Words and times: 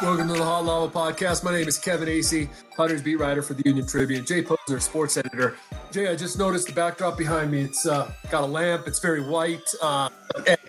Welcome 0.00 0.28
to 0.28 0.34
the 0.34 0.44
Hot 0.44 0.64
Lava 0.64 0.92
Podcast. 0.92 1.42
My 1.42 1.50
name 1.50 1.66
is 1.66 1.76
Kevin 1.76 2.08
Acee, 2.08 2.48
Padres 2.76 3.02
beat 3.02 3.16
writer 3.16 3.42
for 3.42 3.54
the 3.54 3.64
Union 3.66 3.84
Tribune. 3.84 4.24
Jay 4.24 4.44
Posner, 4.44 4.80
sports 4.80 5.16
editor. 5.16 5.56
Jay, 5.90 6.06
I 6.06 6.14
just 6.14 6.38
noticed 6.38 6.68
the 6.68 6.72
backdrop 6.72 7.18
behind 7.18 7.50
me. 7.50 7.62
It's 7.62 7.84
uh, 7.84 8.08
got 8.30 8.44
a 8.44 8.46
lamp. 8.46 8.86
It's 8.86 9.00
very 9.00 9.20
white. 9.28 9.68
Uh, 9.82 10.08
that, 10.46 10.60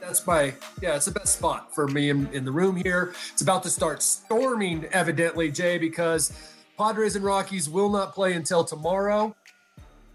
that's 0.00 0.26
my 0.26 0.54
yeah. 0.80 0.96
It's 0.96 1.04
the 1.04 1.10
best 1.10 1.36
spot 1.36 1.74
for 1.74 1.86
me 1.86 2.08
in, 2.08 2.28
in 2.32 2.46
the 2.46 2.50
room 2.50 2.76
here. 2.76 3.12
It's 3.30 3.42
about 3.42 3.62
to 3.64 3.70
start 3.70 4.02
storming, 4.02 4.86
evidently, 4.86 5.50
Jay, 5.50 5.76
because 5.76 6.32
Padres 6.78 7.14
and 7.14 7.22
Rockies 7.22 7.68
will 7.68 7.90
not 7.90 8.14
play 8.14 8.32
until 8.32 8.64
tomorrow, 8.64 9.36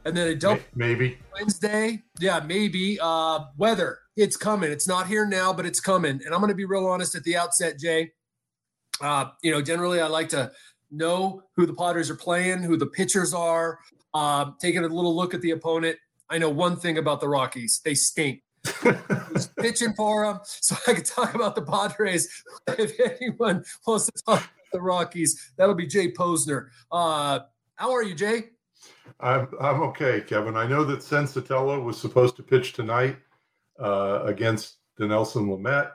and 0.03 0.17
then 0.17 0.29
a 0.29 0.35
double 0.35 0.63
maybe 0.73 1.19
Wednesday. 1.37 2.01
Yeah, 2.19 2.39
maybe. 2.43 2.97
Uh, 2.99 3.45
weather. 3.55 3.99
It's 4.17 4.35
coming. 4.35 4.71
It's 4.71 4.87
not 4.87 5.05
here 5.05 5.27
now, 5.27 5.53
but 5.53 5.67
it's 5.67 5.79
coming. 5.79 6.21
And 6.25 6.33
I'm 6.33 6.39
going 6.39 6.49
to 6.49 6.55
be 6.55 6.65
real 6.65 6.87
honest 6.87 7.13
at 7.13 7.23
the 7.23 7.37
outset, 7.37 7.77
Jay. 7.77 8.13
Uh, 9.03 9.25
you 9.41 9.51
know, 9.51 9.61
generally 9.61 9.99
I 9.99 10.07
like 10.07 10.29
to 10.29 10.49
know 10.89 11.43
who 11.57 11.65
the 11.65 11.73
Padres 11.73 12.09
are 12.09 12.15
playing, 12.15 12.63
who 12.63 12.77
the 12.77 12.85
pitchers 12.87 13.33
are, 13.33 13.79
uh, 14.13 14.51
taking 14.61 14.85
a 14.85 14.87
little 14.87 15.13
look 15.13 15.33
at 15.33 15.41
the 15.41 15.51
opponent. 15.51 15.97
I 16.29 16.37
know 16.37 16.49
one 16.49 16.77
thing 16.77 16.97
about 16.97 17.19
the 17.19 17.27
Rockies: 17.27 17.81
they 17.83 17.95
stink. 17.95 18.41
pitching 19.59 19.93
for 19.93 20.25
them, 20.25 20.39
so 20.45 20.77
I 20.87 20.93
could 20.93 21.03
talk 21.03 21.35
about 21.35 21.53
the 21.55 21.63
Padres. 21.63 22.29
If 22.79 22.97
anyone 22.97 23.65
wants 23.85 24.05
to 24.05 24.23
talk 24.25 24.39
about 24.39 24.71
the 24.71 24.81
Rockies, 24.81 25.51
that'll 25.57 25.75
be 25.75 25.85
Jay 25.85 26.09
Posner. 26.13 26.67
Uh, 26.89 27.39
how 27.75 27.91
are 27.91 28.03
you, 28.03 28.15
Jay? 28.15 28.51
I'm 29.19 29.49
I'm 29.59 29.81
okay, 29.81 30.21
Kevin. 30.21 30.55
I 30.55 30.65
know 30.65 30.85
that 30.85 30.99
Senzatela 30.99 31.83
was 31.83 31.99
supposed 31.99 32.37
to 32.37 32.43
pitch 32.43 32.71
tonight 32.71 33.17
uh, 33.81 34.21
against 34.23 34.77
Dinelson 34.97 35.49
Lamet. 35.49 35.91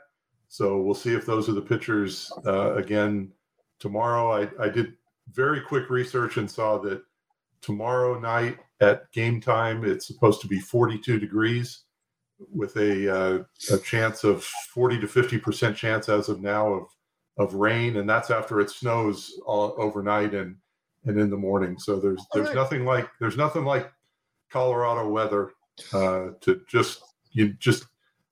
So 0.48 0.80
we'll 0.80 0.94
see 0.94 1.14
if 1.14 1.26
those 1.26 1.48
are 1.48 1.52
the 1.52 1.60
pitchers 1.60 2.32
uh, 2.46 2.74
again 2.74 3.32
tomorrow. 3.78 4.32
I, 4.32 4.48
I 4.62 4.68
did 4.68 4.94
very 5.32 5.60
quick 5.60 5.90
research 5.90 6.38
and 6.38 6.50
saw 6.50 6.78
that 6.78 7.02
tomorrow 7.60 8.18
night 8.18 8.58
at 8.80 9.10
game 9.12 9.40
time 9.40 9.84
it's 9.84 10.06
supposed 10.06 10.40
to 10.40 10.46
be 10.46 10.60
42 10.60 11.18
degrees 11.18 11.84
with 12.54 12.76
a 12.76 13.14
uh, 13.14 13.42
a 13.72 13.78
chance 13.78 14.24
of 14.24 14.44
40 14.44 15.00
to 15.00 15.08
50 15.08 15.38
percent 15.38 15.76
chance 15.76 16.08
as 16.08 16.28
of 16.28 16.40
now 16.40 16.72
of 16.72 16.86
of 17.38 17.54
rain, 17.54 17.96
and 17.96 18.08
that's 18.08 18.30
after 18.30 18.60
it 18.60 18.70
snows 18.70 19.40
all, 19.46 19.74
overnight 19.78 20.34
and 20.34 20.56
and 21.04 21.18
in 21.18 21.30
the 21.30 21.36
morning. 21.36 21.78
So 21.78 21.98
there's 21.98 22.24
there's 22.34 22.54
nothing 22.54 22.84
like 22.84 23.08
there's 23.20 23.36
nothing 23.36 23.64
like 23.64 23.90
Colorado 24.50 25.08
weather 25.08 25.52
uh, 25.92 26.30
to 26.40 26.60
just 26.68 27.02
you 27.32 27.54
just 27.54 27.86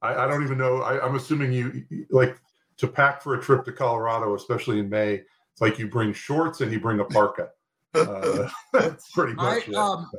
I, 0.06 0.24
I 0.24 0.28
don't 0.28 0.42
even 0.42 0.58
know. 0.58 0.82
I, 0.82 1.04
I'm 1.04 1.16
assuming 1.16 1.52
you 1.52 1.84
like 2.10 2.38
to 2.78 2.86
pack 2.86 3.22
for 3.22 3.34
a 3.34 3.42
trip 3.42 3.64
to 3.64 3.72
Colorado, 3.72 4.34
especially 4.34 4.78
in 4.78 4.88
May. 4.88 5.14
It's 5.14 5.60
like 5.60 5.78
you 5.78 5.88
bring 5.88 6.12
shorts 6.12 6.60
and 6.60 6.70
you 6.70 6.80
bring 6.80 7.00
a 7.00 7.04
parka. 7.04 7.48
Uh, 7.94 8.48
that's 8.72 9.10
pretty 9.14 9.34
much 9.34 9.68
I, 9.68 9.70
it. 9.70 9.74
Um, 9.74 10.10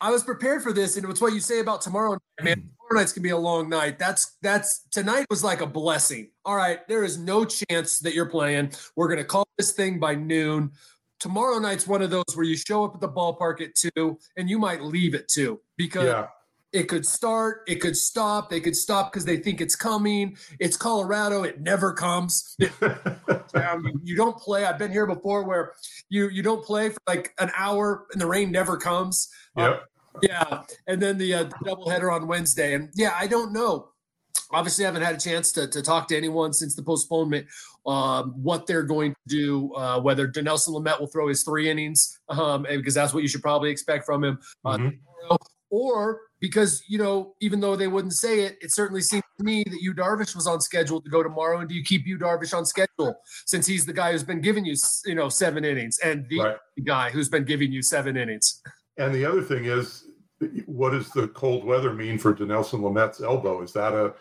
I 0.00 0.10
was 0.10 0.22
prepared 0.22 0.62
for 0.62 0.72
this, 0.72 0.96
and 0.96 1.08
it's 1.08 1.20
what 1.20 1.32
you 1.32 1.40
say 1.40 1.60
about 1.60 1.80
tomorrow 1.80 2.12
night, 2.12 2.44
man. 2.44 2.58
Hmm. 2.58 2.66
Tomorrow 2.88 3.02
night's 3.02 3.12
gonna 3.12 3.22
be 3.22 3.30
a 3.30 3.36
long 3.36 3.68
night. 3.68 3.98
That's 3.98 4.36
that's 4.42 4.86
tonight 4.90 5.26
was 5.28 5.44
like 5.44 5.60
a 5.60 5.66
blessing. 5.66 6.30
All 6.44 6.56
right, 6.56 6.86
there 6.88 7.04
is 7.04 7.18
no 7.18 7.44
chance 7.44 7.98
that 8.00 8.14
you're 8.14 8.30
playing. 8.30 8.72
We're 8.96 9.08
gonna 9.08 9.24
call 9.24 9.46
this 9.58 9.72
thing 9.72 9.98
by 9.98 10.14
noon. 10.14 10.72
Tomorrow 11.20 11.58
night's 11.58 11.86
one 11.86 12.00
of 12.00 12.10
those 12.10 12.24
where 12.34 12.46
you 12.46 12.56
show 12.56 12.84
up 12.84 12.94
at 12.94 13.00
the 13.00 13.08
ballpark 13.08 13.60
at 13.60 13.74
two, 13.74 14.18
and 14.36 14.48
you 14.48 14.58
might 14.58 14.82
leave 14.82 15.14
at 15.14 15.28
two 15.28 15.60
because 15.76 16.04
yeah 16.04 16.28
it 16.72 16.84
could 16.84 17.06
start, 17.06 17.62
it 17.66 17.76
could 17.76 17.96
stop. 17.96 18.50
They 18.50 18.60
could 18.60 18.76
stop 18.76 19.12
because 19.12 19.24
they 19.24 19.38
think 19.38 19.60
it's 19.60 19.76
coming. 19.76 20.36
It's 20.58 20.76
Colorado. 20.76 21.42
It 21.42 21.60
never 21.60 21.92
comes. 21.92 22.56
um, 23.54 24.00
you 24.04 24.16
don't 24.16 24.36
play. 24.36 24.64
I've 24.64 24.78
been 24.78 24.92
here 24.92 25.06
before 25.06 25.44
where 25.44 25.72
you 26.08 26.28
you 26.28 26.42
don't 26.42 26.64
play 26.64 26.90
for 26.90 27.00
like 27.06 27.32
an 27.38 27.50
hour 27.56 28.06
and 28.12 28.20
the 28.20 28.26
rain 28.26 28.50
never 28.50 28.76
comes. 28.76 29.28
Yep. 29.56 29.70
Um, 29.70 29.80
yeah, 30.22 30.62
and 30.86 31.00
then 31.00 31.16
the, 31.16 31.32
uh, 31.32 31.44
doubleheader 31.64 32.12
on 32.12 32.26
Wednesday, 32.26 32.74
and 32.74 32.90
yeah, 32.94 33.14
I 33.16 33.28
don't 33.28 33.52
know. 33.52 33.90
Obviously, 34.50 34.84
I 34.84 34.88
haven't 34.88 35.02
had 35.02 35.14
a 35.14 35.20
chance 35.20 35.52
to, 35.52 35.68
to 35.68 35.82
talk 35.82 36.08
to 36.08 36.16
anyone 36.16 36.52
since 36.52 36.74
the 36.74 36.82
postponement. 36.82 37.46
Um, 37.86 38.32
what 38.42 38.66
they're 38.66 38.82
going 38.82 39.12
to 39.12 39.18
do, 39.28 39.74
uh, 39.74 40.00
whether 40.00 40.26
Dinelson 40.26 40.70
Lamet 40.70 40.98
will 40.98 41.06
throw 41.06 41.28
his 41.28 41.42
three 41.42 41.70
innings, 41.70 42.18
um, 42.30 42.66
because 42.68 42.94
that's 42.94 43.14
what 43.14 43.22
you 43.22 43.28
should 43.28 43.42
probably 43.42 43.70
expect 43.70 44.06
from 44.06 44.24
him, 44.24 44.38
uh, 44.64 44.76
mm-hmm. 44.76 45.36
Or 45.70 46.20
because 46.40 46.82
you 46.88 46.98
know 46.98 47.34
even 47.40 47.60
though 47.60 47.76
they 47.76 47.88
wouldn't 47.88 48.14
say 48.14 48.40
it 48.40 48.58
it 48.60 48.72
certainly 48.72 49.02
seems 49.02 49.22
to 49.38 49.44
me 49.44 49.64
that 49.64 49.80
Yu 49.80 49.94
Darvish 49.94 50.34
was 50.34 50.46
on 50.46 50.60
schedule 50.60 51.00
to 51.00 51.10
go 51.10 51.22
tomorrow. 51.22 51.60
And 51.60 51.68
do 51.68 51.74
you 51.74 51.84
keep 51.84 52.06
Yu 52.06 52.18
Darvish 52.18 52.56
on 52.56 52.64
schedule 52.64 53.16
since 53.46 53.66
he's 53.66 53.86
the 53.86 53.92
guy 53.92 54.12
who's 54.12 54.24
been 54.24 54.40
giving 54.40 54.64
you 54.64 54.74
you 55.06 55.14
know 55.14 55.28
seven 55.28 55.64
innings 55.64 55.98
and 55.98 56.26
the 56.28 56.40
right. 56.40 56.56
guy 56.84 57.10
who's 57.10 57.28
been 57.28 57.44
giving 57.44 57.72
you 57.72 57.82
seven 57.82 58.16
innings? 58.16 58.60
And 58.96 59.14
the 59.14 59.24
other 59.24 59.42
thing 59.42 59.64
is 59.64 60.04
what 60.66 60.90
does 60.90 61.10
the 61.10 61.28
cold 61.28 61.64
weather 61.64 61.92
mean 61.92 62.18
for 62.18 62.34
Dinelson 62.34 62.80
Lamet's 62.80 63.20
elbow? 63.20 63.62
Is 63.62 63.72
that 63.72 63.92
a 63.92 64.14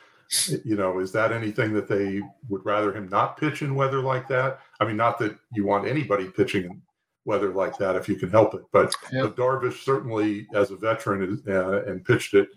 you 0.66 0.76
know 0.76 1.00
is 1.00 1.12
that 1.14 1.32
anything 1.32 1.74
that 1.74 1.88
they 1.88 2.22
would 2.50 2.66
rather 2.66 2.94
him 2.94 3.08
not 3.10 3.38
pitch 3.38 3.62
in 3.62 3.76
weather 3.76 4.02
like 4.02 4.28
that? 4.28 4.60
I 4.80 4.86
mean 4.86 4.98
not 4.98 5.20
that 5.20 5.38
you 5.54 5.66
want 5.66 5.88
anybody 5.88 6.30
pitching 6.30 6.82
weather 7.28 7.54
like 7.54 7.78
that 7.78 7.96
if 7.96 8.08
you 8.08 8.16
can 8.16 8.30
help 8.30 8.56
it. 8.56 8.64
But, 8.72 8.96
but 9.12 9.36
Darvish 9.36 9.84
certainly, 9.84 10.48
as 10.56 10.72
a 10.72 10.78
veteran, 10.78 11.44
uh, 11.48 11.84
and 11.84 12.04
pitched 12.04 12.34
it 12.34 12.48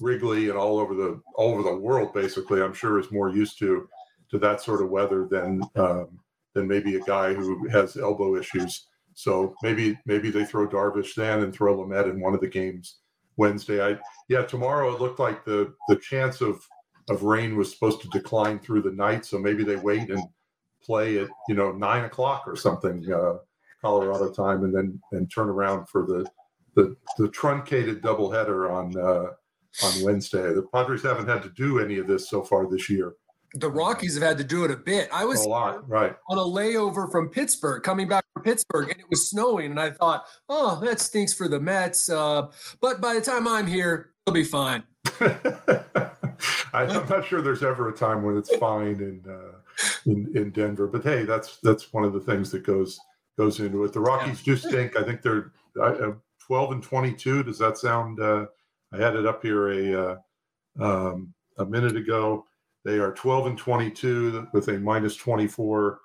Wrigley 0.00 0.48
and 0.48 0.56
all 0.56 0.78
over 0.78 0.94
the 0.94 1.20
all 1.34 1.52
over 1.52 1.62
the 1.62 1.76
world, 1.76 2.14
basically, 2.14 2.62
I'm 2.62 2.72
sure 2.72 2.98
is 2.98 3.10
more 3.10 3.28
used 3.28 3.58
to 3.58 3.88
to 4.30 4.38
that 4.38 4.62
sort 4.62 4.80
of 4.80 4.88
weather 4.88 5.26
than 5.30 5.62
um, 5.76 6.20
than 6.54 6.66
maybe 6.66 6.96
a 6.96 7.00
guy 7.00 7.34
who 7.34 7.68
has 7.68 7.96
elbow 7.96 8.36
issues. 8.36 8.86
So 9.14 9.54
maybe 9.62 9.98
maybe 10.06 10.30
they 10.30 10.44
throw 10.44 10.66
Darvish 10.66 11.14
then 11.14 11.42
and 11.42 11.52
throw 11.52 11.76
Lamet 11.76 12.08
in 12.08 12.20
one 12.20 12.32
of 12.32 12.40
the 12.40 12.48
games 12.48 13.00
Wednesday. 13.36 13.84
I 13.84 13.98
yeah, 14.28 14.42
tomorrow 14.42 14.94
it 14.94 15.00
looked 15.00 15.18
like 15.18 15.44
the 15.44 15.74
the 15.88 15.96
chance 15.96 16.40
of 16.40 16.64
of 17.10 17.24
rain 17.24 17.56
was 17.56 17.72
supposed 17.72 18.00
to 18.02 18.08
decline 18.08 18.60
through 18.60 18.82
the 18.82 18.92
night, 18.92 19.26
so 19.26 19.38
maybe 19.38 19.64
they 19.64 19.76
wait 19.76 20.08
and 20.08 20.22
play 20.82 21.18
at 21.18 21.28
you 21.48 21.56
know 21.56 21.72
nine 21.72 22.04
o'clock 22.04 22.44
or 22.46 22.54
something. 22.54 23.12
Uh, 23.12 23.38
Colorado 23.80 24.30
time, 24.30 24.64
and 24.64 24.74
then 24.74 25.00
and 25.12 25.30
turn 25.32 25.48
around 25.48 25.88
for 25.88 26.06
the 26.06 26.26
the, 26.74 26.96
the 27.18 27.28
truncated 27.28 28.02
doubleheader 28.02 28.70
on 28.70 28.96
uh, 28.98 29.32
on 29.84 30.04
Wednesday. 30.04 30.52
The 30.52 30.66
Padres 30.72 31.02
haven't 31.02 31.28
had 31.28 31.42
to 31.42 31.50
do 31.50 31.78
any 31.78 31.98
of 31.98 32.06
this 32.06 32.28
so 32.28 32.42
far 32.42 32.68
this 32.68 32.88
year. 32.88 33.14
The 33.54 33.70
Rockies 33.70 34.14
have 34.14 34.22
had 34.22 34.38
to 34.38 34.44
do 34.44 34.64
it 34.64 34.70
a 34.70 34.76
bit. 34.76 35.08
I 35.12 35.24
was 35.24 35.44
a 35.44 35.48
lot, 35.48 35.88
right 35.88 36.14
on 36.28 36.38
a 36.38 36.42
layover 36.42 37.10
from 37.10 37.28
Pittsburgh, 37.30 37.82
coming 37.82 38.06
back 38.06 38.24
from 38.32 38.44
Pittsburgh, 38.44 38.90
and 38.90 39.00
it 39.00 39.06
was 39.10 39.28
snowing, 39.28 39.72
and 39.72 39.80
I 39.80 39.90
thought, 39.90 40.24
oh, 40.48 40.80
that 40.84 41.00
stinks 41.00 41.34
for 41.34 41.48
the 41.48 41.58
Mets. 41.58 42.08
Uh, 42.08 42.46
but 42.80 43.00
by 43.00 43.14
the 43.14 43.20
time 43.20 43.48
I'm 43.48 43.66
here, 43.66 44.10
it'll 44.24 44.34
be 44.34 44.44
fine. 44.44 44.84
I, 46.72 46.84
am 46.84 47.08
not 47.08 47.26
sure 47.26 47.42
there's 47.42 47.64
ever 47.64 47.88
a 47.88 47.92
time 47.92 48.22
when 48.22 48.36
it's 48.36 48.54
fine 48.56 49.00
in, 49.00 49.24
uh, 49.28 49.58
in 50.06 50.30
in 50.36 50.50
Denver, 50.50 50.86
but 50.86 51.02
hey, 51.02 51.24
that's 51.24 51.58
that's 51.62 51.92
one 51.92 52.04
of 52.04 52.12
the 52.12 52.20
things 52.20 52.52
that 52.52 52.62
goes 52.62 53.00
goes 53.40 53.58
into 53.58 53.84
it. 53.84 53.92
The 53.94 54.00
Rockies 54.00 54.46
yeah. 54.46 54.54
do 54.54 54.56
stink. 54.56 54.96
I 54.98 55.02
think 55.02 55.22
they're 55.22 55.52
uh, 55.80 56.12
12 56.46 56.72
and 56.72 56.82
22. 56.82 57.42
Does 57.44 57.58
that 57.58 57.78
sound? 57.78 58.20
Uh, 58.20 58.44
I 58.92 58.98
had 58.98 59.16
it 59.16 59.24
up 59.24 59.42
here 59.42 59.68
a 59.70 60.02
uh, 60.02 60.16
um, 60.78 61.32
a 61.56 61.64
minute 61.64 61.96
ago. 61.96 62.44
They 62.84 62.98
are 62.98 63.12
12 63.12 63.46
and 63.46 63.58
22 63.58 64.48
with 64.52 64.68
a 64.68 64.78
minus 64.78 65.16
24 65.16 66.00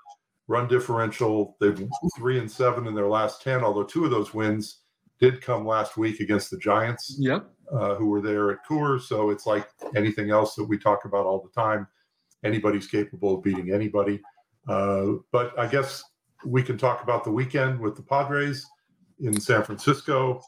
run 0.47 0.67
differential. 0.69 1.57
They've 1.59 1.89
three 2.15 2.39
and 2.39 2.49
seven 2.49 2.87
in 2.87 2.95
their 2.95 3.09
last 3.09 3.41
10. 3.41 3.65
Although 3.65 3.83
two 3.83 4.05
of 4.05 4.11
those 4.11 4.33
wins 4.33 4.79
did 5.19 5.41
come 5.41 5.65
last 5.65 5.97
week 5.97 6.21
against 6.21 6.51
the 6.51 6.57
Giants. 6.57 7.17
Yep. 7.19 7.49
Uh, 7.69 7.95
who 7.95 8.05
were 8.05 8.21
there 8.21 8.51
at 8.51 8.59
Coors. 8.65 9.01
So 9.01 9.29
it's 9.31 9.47
like 9.47 9.67
anything 9.95 10.29
else 10.29 10.55
that 10.55 10.63
we 10.63 10.77
talk 10.77 11.03
about 11.03 11.25
all 11.25 11.41
the 11.41 11.49
time. 11.49 11.87
Anybody's 12.43 12.87
capable 12.87 13.35
of 13.35 13.43
beating 13.43 13.73
anybody. 13.73 14.21
Uh, 14.67 15.13
but 15.31 15.57
I 15.57 15.67
guess 15.67 16.03
we 16.45 16.63
can 16.63 16.77
talk 16.77 17.03
about 17.03 17.23
the 17.23 17.31
weekend 17.31 17.79
with 17.79 17.95
the 17.95 18.01
Padres 18.01 18.65
in 19.19 19.39
San 19.39 19.63
Francisco. 19.63 20.41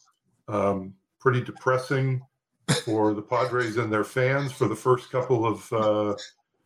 Um, 0.48 0.94
pretty 1.20 1.42
depressing 1.42 2.22
for 2.84 3.14
the 3.14 3.22
Padres 3.22 3.78
and 3.78 3.92
their 3.92 4.04
fans 4.04 4.52
for 4.52 4.68
the 4.68 4.76
first 4.76 5.12
couple 5.12 5.46
of 5.46 5.74
uh, 5.74 6.16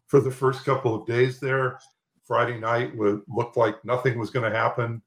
for 0.08 0.20
the 0.20 0.32
first 0.32 0.66
couple 0.66 0.94
of 0.94 1.08
days 1.08 1.40
there. 1.40 1.80
Friday 2.26 2.60
night 2.60 2.96
would, 2.96 3.22
looked 3.28 3.58
like 3.58 3.84
nothing 3.84 4.20
was 4.20 4.30
going 4.30 4.50
to 4.50 4.56
happen. 4.56 5.02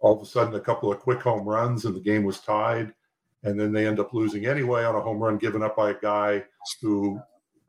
All 0.00 0.16
of 0.16 0.22
a 0.22 0.26
sudden, 0.26 0.54
a 0.54 0.60
couple 0.60 0.92
of 0.92 1.00
quick 1.00 1.20
home 1.20 1.48
runs 1.48 1.84
and 1.84 1.94
the 1.94 2.00
game 2.00 2.24
was 2.24 2.40
tied. 2.40 2.92
And 3.42 3.58
then 3.58 3.72
they 3.72 3.86
end 3.86 3.98
up 3.98 4.12
losing 4.12 4.46
anyway 4.46 4.84
on 4.84 4.94
a 4.94 5.00
home 5.00 5.18
run 5.18 5.38
given 5.38 5.62
up 5.62 5.76
by 5.76 5.90
a 5.90 6.00
guy 6.00 6.44
who, 6.82 7.18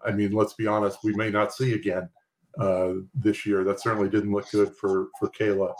I 0.05 0.11
mean, 0.11 0.31
let's 0.31 0.53
be 0.53 0.67
honest, 0.67 0.99
we 1.03 1.13
may 1.13 1.29
not 1.29 1.53
see 1.53 1.73
again 1.73 2.09
uh, 2.59 2.93
this 3.15 3.45
year. 3.45 3.63
That 3.63 3.79
certainly 3.79 4.09
didn't 4.09 4.33
look 4.33 4.51
good 4.51 4.75
for 4.75 5.07
for 5.17 5.29
Kela 5.29 5.73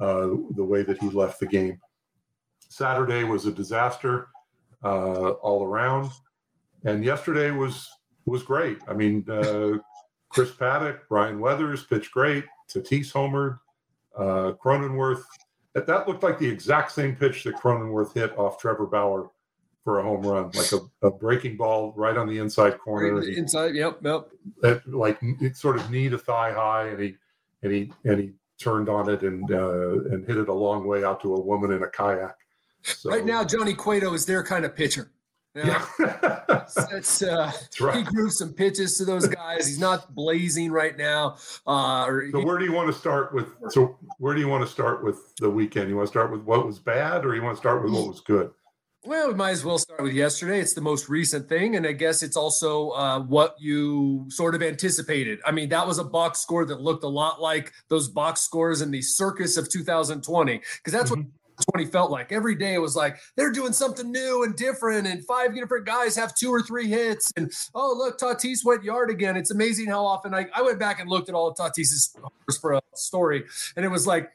uh, 0.00 0.28
the 0.54 0.64
way 0.64 0.82
that 0.82 0.98
he 0.98 1.08
left 1.08 1.40
the 1.40 1.46
game. 1.46 1.80
Saturday 2.68 3.24
was 3.24 3.46
a 3.46 3.52
disaster 3.52 4.28
uh, 4.84 5.30
all 5.30 5.64
around, 5.64 6.10
and 6.84 7.04
yesterday 7.04 7.50
was 7.50 7.88
was 8.26 8.42
great. 8.42 8.78
I 8.88 8.94
mean, 8.94 9.24
uh, 9.30 9.78
Chris 10.28 10.50
Paddack, 10.50 11.00
Ryan 11.08 11.40
Weathers 11.40 11.84
pitched 11.84 12.12
great. 12.12 12.44
Tatis 12.68 13.12
homered. 13.12 13.58
Uh, 14.18 14.52
Cronenworth, 14.62 15.22
that, 15.74 15.86
that 15.86 16.08
looked 16.08 16.22
like 16.22 16.38
the 16.38 16.48
exact 16.48 16.92
same 16.92 17.14
pitch 17.14 17.44
that 17.44 17.54
Cronenworth 17.56 18.14
hit 18.14 18.36
off 18.38 18.58
Trevor 18.58 18.86
Bauer 18.86 19.30
for 19.84 20.00
a 20.00 20.02
home 20.02 20.22
run, 20.22 20.50
like 20.54 20.72
a, 20.72 21.06
a 21.06 21.10
breaking 21.10 21.56
ball 21.56 21.92
right 21.96 22.16
on 22.16 22.26
the 22.26 22.38
inside 22.38 22.78
corner. 22.78 23.14
Right 23.14 23.28
inside, 23.36 23.74
yep, 23.74 24.00
yep. 24.02 24.28
Like 24.86 25.18
it 25.22 25.56
sort 25.56 25.76
of 25.76 25.90
knee 25.90 26.08
to 26.08 26.18
thigh 26.18 26.52
high, 26.52 26.88
and 26.88 27.00
he 27.00 27.16
and 27.62 27.72
he 27.72 27.92
and 28.04 28.18
he 28.18 28.32
turned 28.58 28.88
on 28.88 29.08
it 29.08 29.22
and 29.22 29.50
uh, 29.50 30.04
and 30.10 30.26
hit 30.26 30.36
it 30.36 30.48
a 30.48 30.52
long 30.52 30.86
way 30.86 31.04
out 31.04 31.20
to 31.22 31.34
a 31.34 31.40
woman 31.40 31.72
in 31.72 31.82
a 31.82 31.88
kayak. 31.88 32.36
So, 32.82 33.10
right 33.10 33.24
now, 33.24 33.44
Johnny 33.44 33.74
Cueto 33.74 34.14
is 34.14 34.26
their 34.26 34.42
kind 34.42 34.64
of 34.64 34.74
pitcher. 34.74 35.10
Yeah, 35.54 35.86
that's, 35.98 37.22
uh, 37.22 37.50
that's 37.50 37.80
right. 37.80 37.96
He 37.96 38.02
grew 38.02 38.28
some 38.28 38.52
pitches 38.52 38.98
to 38.98 39.06
those 39.06 39.26
guys. 39.26 39.66
He's 39.66 39.78
not 39.78 40.14
blazing 40.14 40.70
right 40.70 40.96
now. 40.98 41.38
Uh, 41.66 42.06
so 42.30 42.44
where 42.44 42.58
do 42.58 42.66
you 42.66 42.72
want 42.72 42.92
to 42.92 42.92
start 42.92 43.32
with? 43.32 43.46
So 43.70 43.96
where 44.18 44.34
do 44.34 44.40
you 44.40 44.48
want 44.48 44.64
to 44.64 44.70
start 44.70 45.02
with 45.02 45.34
the 45.36 45.48
weekend? 45.48 45.88
You 45.88 45.96
want 45.96 46.08
to 46.08 46.12
start 46.12 46.30
with 46.30 46.42
what 46.42 46.66
was 46.66 46.78
bad, 46.78 47.24
or 47.24 47.34
you 47.34 47.42
want 47.42 47.56
to 47.56 47.58
start 47.58 47.82
with 47.82 47.92
what 47.92 48.06
was 48.06 48.20
good? 48.20 48.50
Well, 49.06 49.28
we 49.28 49.34
might 49.34 49.50
as 49.50 49.64
well 49.64 49.78
start 49.78 50.02
with 50.02 50.14
yesterday. 50.14 50.58
It's 50.58 50.74
the 50.74 50.80
most 50.80 51.08
recent 51.08 51.48
thing, 51.48 51.76
and 51.76 51.86
I 51.86 51.92
guess 51.92 52.24
it's 52.24 52.36
also 52.36 52.90
uh, 52.90 53.20
what 53.20 53.54
you 53.56 54.26
sort 54.28 54.56
of 54.56 54.62
anticipated. 54.64 55.38
I 55.46 55.52
mean, 55.52 55.68
that 55.68 55.86
was 55.86 55.98
a 55.98 56.04
box 56.04 56.40
score 56.40 56.64
that 56.64 56.80
looked 56.80 57.04
a 57.04 57.08
lot 57.08 57.40
like 57.40 57.72
those 57.88 58.08
box 58.08 58.40
scores 58.40 58.82
in 58.82 58.90
the 58.90 59.00
circus 59.00 59.56
of 59.58 59.70
2020, 59.70 60.58
because 60.58 60.92
that's 60.92 61.12
mm-hmm. 61.12 61.20
what 61.20 61.74
20 61.74 61.90
felt 61.92 62.10
like. 62.10 62.32
Every 62.32 62.56
day 62.56 62.74
it 62.74 62.80
was 62.80 62.96
like 62.96 63.18
they're 63.36 63.52
doing 63.52 63.72
something 63.72 64.10
new 64.10 64.42
and 64.42 64.56
different, 64.56 65.06
and 65.06 65.24
five 65.24 65.54
different 65.54 65.86
guys 65.86 66.16
have 66.16 66.34
two 66.34 66.50
or 66.50 66.60
three 66.60 66.88
hits. 66.88 67.32
And 67.36 67.52
oh, 67.76 67.94
look, 67.96 68.18
Tatis 68.18 68.64
went 68.64 68.82
yard 68.82 69.10
again. 69.10 69.36
It's 69.36 69.52
amazing 69.52 69.86
how 69.86 70.04
often 70.04 70.34
I, 70.34 70.48
I 70.52 70.62
went 70.62 70.80
back 70.80 70.98
and 70.98 71.08
looked 71.08 71.28
at 71.28 71.36
all 71.36 71.46
of 71.46 71.56
Tatis's 71.56 72.16
for 72.60 72.72
a 72.72 72.80
story, 72.94 73.44
and 73.76 73.84
it 73.84 73.88
was 73.88 74.04
like 74.04 74.32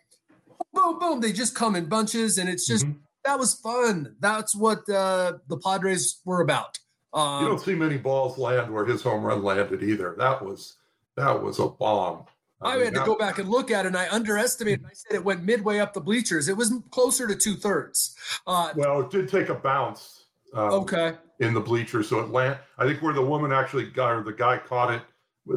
boom, 0.74 0.98
boom. 0.98 1.20
They 1.20 1.34
just 1.34 1.56
come 1.56 1.76
in 1.76 1.88
bunches, 1.88 2.38
and 2.38 2.48
it's 2.48 2.66
just 2.66 2.86
mm-hmm. 2.86 3.00
That 3.26 3.40
was 3.40 3.54
fun. 3.54 4.16
That's 4.20 4.56
what 4.56 4.88
uh, 4.90 5.34
the 5.48 5.58
Padres 5.58 6.22
were 6.26 6.42
about. 6.42 6.80
Um, 7.14 7.44
you 7.44 7.50
don't 7.50 7.60
see 7.60 7.76
many 7.76 7.98
balls 7.98 8.38
land 8.38 8.74
where 8.74 8.86
his 8.86 9.02
home 9.02 9.24
run 9.24 9.44
landed 9.44 9.84
either. 9.84 10.16
That 10.18 10.44
was 10.44 10.78
that 11.18 11.44
was 11.44 11.60
a 11.60 11.68
bomb. 11.68 12.26
I, 12.62 12.76
mean, 12.76 12.86
had 12.86 12.94
to 12.96 13.06
go 13.06 13.18
back 13.18 13.40
and 13.40 13.50
look 13.50 13.72
at 13.72 13.86
it, 13.86 13.90
and 13.90 13.98
I 13.98 14.08
underestimated. 14.10 14.86
I 14.86 14.94
said 14.94 15.16
it 15.16 15.26
went 15.26 15.44
midway 15.44 15.80
up 15.80 15.94
the 15.94 16.02
bleachers. 16.02 16.48
It 16.48 16.56
was 16.56 16.72
closer 16.92 17.28
to 17.28 17.36
two 17.36 17.56
thirds. 17.56 18.16
Uh, 18.46 18.72
well, 18.76 19.02
it 19.02 19.10
did 19.10 19.30
take 19.30 19.50
a 19.50 19.56
bounce. 19.56 20.26
Um, 20.54 20.70
okay. 20.70 21.14
In 21.40 21.54
the 21.54 21.60
bleachers, 21.60 22.10
so 22.10 22.20
it 22.20 22.30
land. 22.30 22.60
I 22.78 22.86
think 22.86 23.02
where 23.02 23.14
the 23.14 23.22
woman 23.22 23.52
actually 23.52 23.86
got, 23.86 24.12
or 24.12 24.24
the 24.24 24.34
guy 24.34 24.60
caught 24.60 24.94
it, 24.94 25.02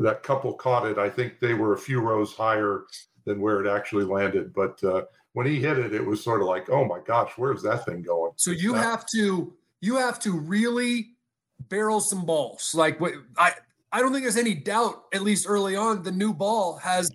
that 0.03 0.23
couple 0.23 0.55
caught 0.55 0.87
it. 0.87 0.97
I 0.97 1.11
think 1.11 1.41
they 1.41 1.53
were 1.53 1.75
a 1.75 1.79
few 1.79 2.01
rows 2.01 2.33
higher 2.33 2.85
than 3.25 3.41
where 3.41 3.65
it 3.65 3.71
actually 3.71 4.05
landed. 4.05 4.53
But 4.53 4.83
uh, 4.85 5.03
when 5.33 5.47
he 5.47 5.61
hit 5.61 5.79
it, 5.79 5.95
it 5.95 6.05
was 6.05 6.23
sort 6.23 6.41
of 6.41 6.47
like, 6.47 6.71
oh 6.71 6.85
my 6.85 7.01
gosh, 7.05 7.33
where's 7.37 7.63
that 7.63 7.85
thing 7.85 8.03
going? 8.03 8.33
So 8.37 8.51
you 8.51 8.73
that- 8.73 8.83
have 8.83 9.07
to 9.15 9.53
you 9.81 9.97
have 9.97 10.19
to 10.21 10.33
really 10.33 11.11
barrel 11.69 12.01
some 12.01 12.25
balls. 12.25 12.75
Like 12.75 13.01
what 13.01 13.15
I 13.37 13.53
I 13.93 14.01
don't 14.01 14.13
think 14.13 14.25
there's 14.25 14.37
any 14.37 14.55
doubt, 14.55 15.05
at 15.13 15.23
least 15.23 15.47
early 15.49 15.77
on, 15.77 16.03
the 16.03 16.13
new 16.13 16.33
ball 16.33 16.79
has 16.79 17.11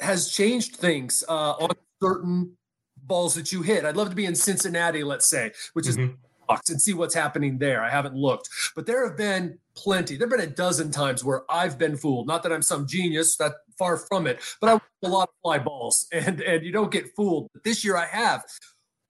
has 0.00 0.30
changed 0.30 0.76
things 0.76 1.22
uh, 1.28 1.52
on 1.52 1.70
certain 2.02 2.56
balls 3.04 3.34
that 3.34 3.52
you 3.52 3.62
hit. 3.62 3.84
I'd 3.84 3.96
love 3.96 4.10
to 4.10 4.16
be 4.16 4.26
in 4.26 4.34
Cincinnati, 4.34 5.04
let's 5.04 5.26
say, 5.26 5.52
which 5.74 5.86
is 5.86 5.96
mm-hmm. 5.96 6.54
and 6.68 6.80
see 6.80 6.94
what's 6.94 7.14
happening 7.14 7.58
there. 7.58 7.82
I 7.82 7.90
haven't 7.90 8.14
looked, 8.14 8.48
but 8.74 8.86
there 8.86 9.06
have 9.06 9.16
been 9.16 9.58
plenty. 9.74 10.16
There've 10.16 10.30
been 10.30 10.40
a 10.40 10.46
dozen 10.46 10.90
times 10.90 11.24
where 11.24 11.42
I've 11.50 11.78
been 11.78 11.96
fooled. 11.96 12.26
Not 12.26 12.42
that 12.42 12.52
I'm 12.52 12.62
some 12.62 12.86
genius, 12.86 13.36
that 13.36 13.52
far 13.78 13.96
from 13.96 14.26
it, 14.26 14.40
but 14.60 14.68
I 14.70 14.80
a 15.04 15.08
lot 15.08 15.28
of 15.28 15.34
fly 15.42 15.58
balls, 15.58 16.06
and 16.12 16.40
and 16.40 16.64
you 16.64 16.72
don't 16.72 16.90
get 16.90 17.14
fooled. 17.16 17.48
But 17.52 17.64
this 17.64 17.84
year 17.84 17.96
I 17.96 18.06
have. 18.06 18.44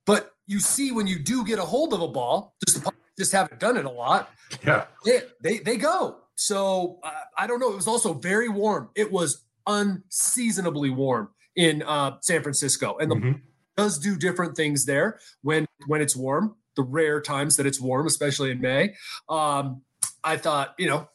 But 0.05 0.32
you 0.47 0.59
see 0.59 0.91
when 0.91 1.06
you 1.06 1.19
do 1.19 1.44
get 1.44 1.59
a 1.59 1.64
hold 1.64 1.93
of 1.93 2.00
a 2.00 2.09
ball, 2.09 2.55
just 2.67 2.85
just 3.19 3.32
haven't 3.32 3.61
done 3.61 3.76
it 3.76 3.85
a 3.85 3.91
lot. 3.91 4.31
Yeah, 4.67 4.87
they 5.05 5.23
they, 5.41 5.59
they 5.59 5.76
go. 5.76 6.19
So 6.35 6.99
uh, 7.03 7.11
I 7.37 7.47
don't 7.47 7.61
know. 7.61 7.73
It 7.73 7.76
was 7.76 7.87
also 7.87 8.14
very 8.14 8.49
warm. 8.49 8.91
It 8.97 9.11
was 9.12 9.44
unseasonably 9.67 10.91
warm 10.91 11.29
in 11.56 11.82
uh, 11.82 12.17
San 12.20 12.43
Francisco, 12.43 12.97
and 12.99 13.11
the 13.11 13.17
mm-hmm. 13.17 13.38
does 13.76 13.99
do 13.99 14.17
different 14.17 14.56
things 14.56 14.85
there 14.85 15.20
when 15.43 15.67
when 15.87 16.00
it's 16.00 16.17
warm. 16.17 16.56
The 16.75 16.82
rare 16.82 17.20
times 17.20 17.59
that 17.59 17.67
it's 17.67 17.79
warm, 17.79 18.06
especially 18.06 18.50
in 18.50 18.61
May. 18.61 18.94
Um, 19.29 19.82
I 20.25 20.37
thought, 20.37 20.75
you 20.79 20.89
know, 20.89 21.09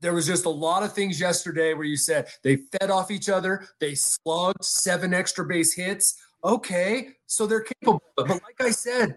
there 0.00 0.14
was 0.14 0.26
just 0.26 0.46
a 0.46 0.50
lot 0.50 0.82
of 0.82 0.92
things 0.92 1.20
yesterday 1.20 1.74
where 1.74 1.84
you 1.84 1.96
said 1.96 2.28
they 2.42 2.56
fed 2.56 2.90
off 2.90 3.10
each 3.10 3.28
other, 3.28 3.66
they 3.80 3.94
slugged 3.94 4.64
seven 4.64 5.12
extra 5.12 5.44
base 5.44 5.74
hits. 5.74 6.16
Okay, 6.42 7.10
so 7.26 7.46
they're 7.46 7.60
capable. 7.60 8.02
But 8.16 8.28
like 8.28 8.60
I 8.60 8.70
said, 8.70 9.14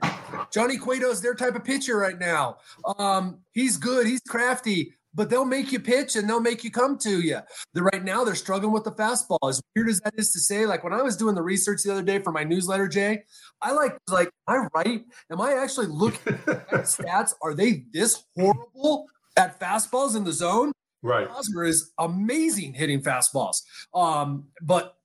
Johnny 0.51 0.77
Cueto 0.77 1.09
is 1.09 1.21
their 1.21 1.35
type 1.35 1.55
of 1.55 1.63
pitcher 1.63 1.97
right 1.97 2.19
now. 2.19 2.57
Um, 2.97 3.39
he's 3.53 3.77
good, 3.77 4.05
he's 4.07 4.19
crafty 4.27 4.93
but 5.13 5.29
they'll 5.29 5.45
make 5.45 5.71
you 5.71 5.79
pitch 5.79 6.15
and 6.15 6.27
they'll 6.27 6.39
make 6.39 6.63
you 6.63 6.71
come 6.71 6.97
to 6.99 7.21
you. 7.21 7.39
The, 7.73 7.83
right 7.83 8.03
now, 8.03 8.23
they're 8.23 8.35
struggling 8.35 8.71
with 8.73 8.83
the 8.83 8.91
fastball. 8.91 9.37
As 9.47 9.61
weird 9.75 9.89
as 9.89 9.99
that 10.01 10.13
is 10.17 10.31
to 10.31 10.39
say, 10.39 10.65
like 10.65 10.83
when 10.83 10.93
I 10.93 11.01
was 11.01 11.17
doing 11.17 11.35
the 11.35 11.41
research 11.41 11.83
the 11.83 11.91
other 11.91 12.03
day 12.03 12.19
for 12.19 12.31
my 12.31 12.43
newsletter, 12.43 12.87
Jay, 12.87 13.23
I 13.61 13.71
like 13.71 13.97
like, 14.09 14.29
am 14.47 14.69
I 14.73 14.83
right? 14.83 15.05
Am 15.31 15.41
I 15.41 15.53
actually 15.53 15.87
looking 15.87 16.33
at 16.47 16.67
stats? 16.71 17.33
Are 17.41 17.53
they 17.53 17.85
this 17.93 18.23
horrible 18.35 19.07
at 19.37 19.59
fastballs 19.59 20.15
in 20.15 20.23
the 20.23 20.33
zone? 20.33 20.71
Right. 21.01 21.27
Hosmer 21.27 21.65
is 21.65 21.91
amazing 21.99 22.73
hitting 22.73 23.01
fastballs. 23.01 23.61
Um, 23.93 24.45
but 24.61 24.95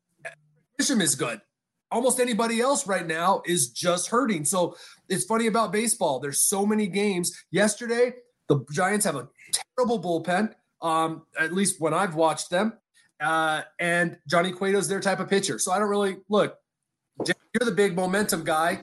Grisham 0.81 1.02
is 1.02 1.14
good. 1.16 1.40
Almost 1.90 2.20
anybody 2.20 2.60
else 2.60 2.87
right 2.87 3.06
now 3.06 3.43
is 3.46 3.70
just 3.70 4.08
hurting. 4.08 4.44
So 4.44 4.76
it's 5.08 5.25
funny 5.25 5.46
about 5.46 5.72
baseball. 5.72 6.20
There's 6.20 6.43
so 6.43 6.64
many 6.64 6.87
games. 6.87 7.32
Yesterday, 7.50 8.12
the 8.48 8.64
Giants 8.72 9.04
have 9.04 9.16
a 9.16 9.28
terrible 9.76 10.00
bullpen, 10.02 10.52
um, 10.82 11.22
at 11.38 11.52
least 11.52 11.80
when 11.80 11.94
I've 11.94 12.14
watched 12.14 12.50
them. 12.50 12.74
Uh, 13.20 13.62
and 13.80 14.16
Johnny 14.28 14.52
Cueto's 14.52 14.88
their 14.88 15.00
type 15.00 15.20
of 15.20 15.28
pitcher. 15.28 15.58
So 15.58 15.72
I 15.72 15.78
don't 15.78 15.88
really 15.88 16.18
look. 16.28 16.56
You're 17.26 17.68
the 17.68 17.74
big 17.74 17.96
momentum 17.96 18.44
guy. 18.44 18.82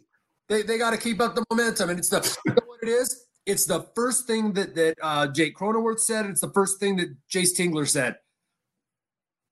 They, 0.50 0.62
they 0.62 0.78
got 0.78 0.92
to 0.92 0.98
keep 0.98 1.22
up 1.22 1.36
the 1.36 1.44
momentum, 1.50 1.90
and 1.90 1.98
it's 1.98 2.10
the 2.10 2.38
you 2.46 2.52
know 2.52 2.62
what 2.66 2.80
it 2.84 2.90
is. 2.90 3.26
It's 3.46 3.66
the 3.66 3.88
first 3.96 4.28
thing 4.28 4.54
that 4.54 4.76
that 4.76 4.96
uh, 5.02 5.28
Jake 5.28 5.56
Cronenworth 5.56 6.00
said. 6.00 6.26
It's 6.26 6.42
the 6.42 6.52
first 6.52 6.80
thing 6.80 6.98
that 6.98 7.16
Jayce 7.34 7.58
Tingler 7.58 7.88
said. 7.88 8.18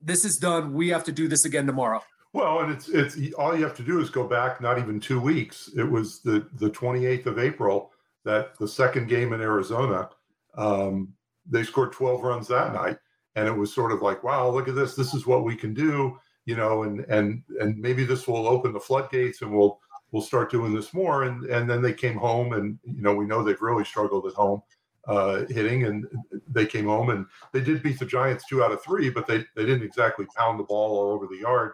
This 0.01 0.25
is 0.25 0.37
done. 0.37 0.73
We 0.73 0.89
have 0.89 1.05
to 1.05 1.11
do 1.11 1.27
this 1.27 1.45
again 1.45 1.65
tomorrow. 1.65 2.01
Well, 2.33 2.59
and 2.59 2.71
it's 2.71 2.89
it's 2.89 3.33
all 3.35 3.55
you 3.55 3.63
have 3.63 3.75
to 3.77 3.83
do 3.83 4.01
is 4.01 4.09
go 4.09 4.27
back 4.27 4.59
not 4.59 4.77
even 4.77 4.99
two 4.99 5.21
weeks. 5.21 5.71
It 5.77 5.89
was 5.89 6.19
the 6.19 6.47
the 6.55 6.69
28th 6.69 7.27
of 7.27 7.39
April 7.39 7.92
that 8.25 8.57
the 8.57 8.67
second 8.67 9.07
game 9.07 9.33
in 9.33 9.41
Arizona, 9.41 10.09
um, 10.55 11.13
they 11.49 11.63
scored 11.63 11.91
12 11.91 12.21
runs 12.21 12.47
that 12.47 12.73
night, 12.73 12.97
and 13.35 13.47
it 13.47 13.55
was 13.55 13.73
sort 13.73 13.91
of 13.91 14.01
like, 14.01 14.23
wow, 14.23 14.49
look 14.49 14.67
at 14.67 14.75
this. 14.75 14.95
This 14.95 15.13
is 15.13 15.25
what 15.25 15.43
we 15.43 15.55
can 15.55 15.73
do, 15.73 16.17
you 16.45 16.55
know, 16.55 16.83
and 16.83 17.01
and 17.09 17.43
and 17.59 17.77
maybe 17.77 18.05
this 18.05 18.27
will 18.27 18.47
open 18.47 18.73
the 18.73 18.79
floodgates, 18.79 19.41
and 19.41 19.51
we'll 19.51 19.79
we'll 20.11 20.21
start 20.21 20.51
doing 20.51 20.73
this 20.73 20.93
more. 20.93 21.23
And 21.23 21.45
and 21.45 21.69
then 21.69 21.81
they 21.81 21.93
came 21.93 22.17
home, 22.17 22.53
and 22.53 22.79
you 22.83 23.01
know, 23.01 23.13
we 23.13 23.25
know 23.25 23.43
they've 23.43 23.61
really 23.61 23.85
struggled 23.85 24.25
at 24.27 24.33
home 24.33 24.61
uh, 25.07 25.45
hitting, 25.49 25.85
and 25.85 26.07
they 26.47 26.65
came 26.65 26.85
home 26.85 27.09
and 27.09 27.25
they 27.51 27.61
did 27.61 27.83
beat 27.83 27.99
the 27.99 28.05
Giants 28.05 28.45
two 28.47 28.63
out 28.63 28.71
of 28.71 28.83
three, 28.83 29.09
but 29.09 29.27
they 29.27 29.39
they 29.55 29.65
didn't 29.65 29.83
exactly 29.83 30.25
pound 30.35 30.59
the 30.59 30.63
ball 30.63 30.97
all 30.97 31.13
over 31.13 31.27
the 31.27 31.37
yard 31.37 31.73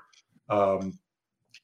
um, 0.50 0.98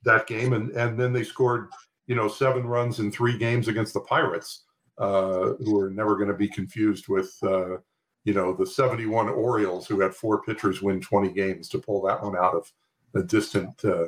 that 0.03 0.27
game, 0.27 0.53
and 0.53 0.71
and 0.71 0.99
then 0.99 1.11
they 1.11 1.23
scored 1.23 1.69
you 2.07 2.15
know 2.15 2.27
seven 2.27 2.65
runs 2.65 2.99
in 2.99 3.11
three 3.11 3.37
games 3.37 3.67
against 3.67 3.93
the 3.93 4.01
Pirates 4.01 4.64
uh, 4.97 5.53
who 5.59 5.79
are 5.79 5.89
never 5.89 6.15
going 6.15 6.29
to 6.29 6.35
be 6.35 6.47
confused 6.47 7.07
with, 7.07 7.35
uh, 7.43 7.77
you 8.23 8.33
know, 8.33 8.53
the 8.53 8.65
71 8.65 9.29
Orioles 9.29 9.87
who 9.87 9.99
had 9.99 10.13
four 10.13 10.41
pitchers 10.43 10.81
win 10.81 11.01
20 11.01 11.31
games 11.33 11.69
to 11.69 11.79
pull 11.79 12.01
that 12.03 12.23
one 12.23 12.35
out 12.37 12.55
of 12.55 12.71
a 13.15 13.23
distant, 13.23 13.83
uh, 13.85 14.05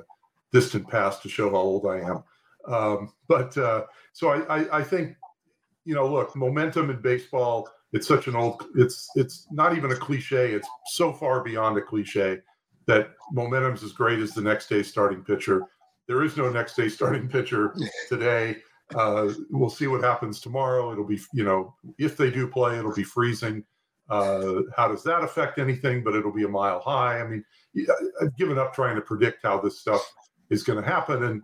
distant 0.52 0.88
past 0.88 1.22
to 1.22 1.30
show 1.30 1.50
how 1.50 1.58
old 1.58 1.86
I 1.86 2.00
am. 2.00 2.24
Um, 2.68 3.14
but 3.28 3.58
uh, 3.58 3.86
so 4.14 4.30
I, 4.30 4.60
I, 4.60 4.78
I 4.80 4.84
think, 4.84 5.16
you 5.86 5.96
know, 5.96 6.08
look, 6.08 6.36
momentum 6.36 6.90
in 6.90 7.02
baseball. 7.02 7.70
It's 7.94 8.08
such 8.08 8.28
an 8.28 8.36
old. 8.36 8.66
It's 8.76 9.10
it's 9.16 9.48
not 9.50 9.78
even 9.78 9.94
a 9.94 9.96
cliche. 9.96 10.52
It's 10.52 10.68
so 10.88 11.14
far 11.14 11.42
beyond 11.42 11.78
a 11.78 11.82
cliche 11.82 12.42
that 12.86 13.12
momentum's 13.32 13.84
as 13.84 13.94
great 13.94 14.20
as 14.20 14.34
the 14.34 14.42
next 14.42 14.68
day 14.68 14.84
starting 14.84 15.24
pitcher. 15.24 15.64
There 16.08 16.24
is 16.24 16.36
no 16.36 16.50
next 16.50 16.76
day 16.76 16.90
starting 16.90 17.30
pitcher 17.30 17.74
today. 18.10 18.58
Uh, 18.96 19.34
we'll 19.50 19.70
see 19.70 19.88
what 19.88 20.04
happens 20.04 20.40
tomorrow. 20.40 20.92
It'll 20.92 21.04
be, 21.04 21.20
you 21.34 21.44
know, 21.44 21.76
if 21.98 22.16
they 22.18 22.32
do 22.32 22.48
play, 22.48 22.78
it'll 22.78 22.94
be 22.94 23.04
freezing. 23.04 23.64
Uh, 24.10 24.62
how 24.76 24.88
does 24.88 25.04
that 25.04 25.24
affect 25.24 25.60
anything? 25.60 26.04
But 26.04 26.16
it'll 26.16 26.32
be 26.32 26.46
a 26.46 26.50
mile 26.50 26.80
high. 26.80 27.20
I 27.20 27.28
mean, 27.28 27.44
I've 28.22 28.36
given 28.38 28.58
up 28.58 28.74
trying 28.74 28.96
to 28.96 29.02
predict 29.02 29.44
how 29.44 29.60
this 29.60 29.80
stuff 29.82 30.02
is 30.50 30.64
going 30.64 30.82
to 30.82 30.90
happen. 30.90 31.24
And 31.24 31.42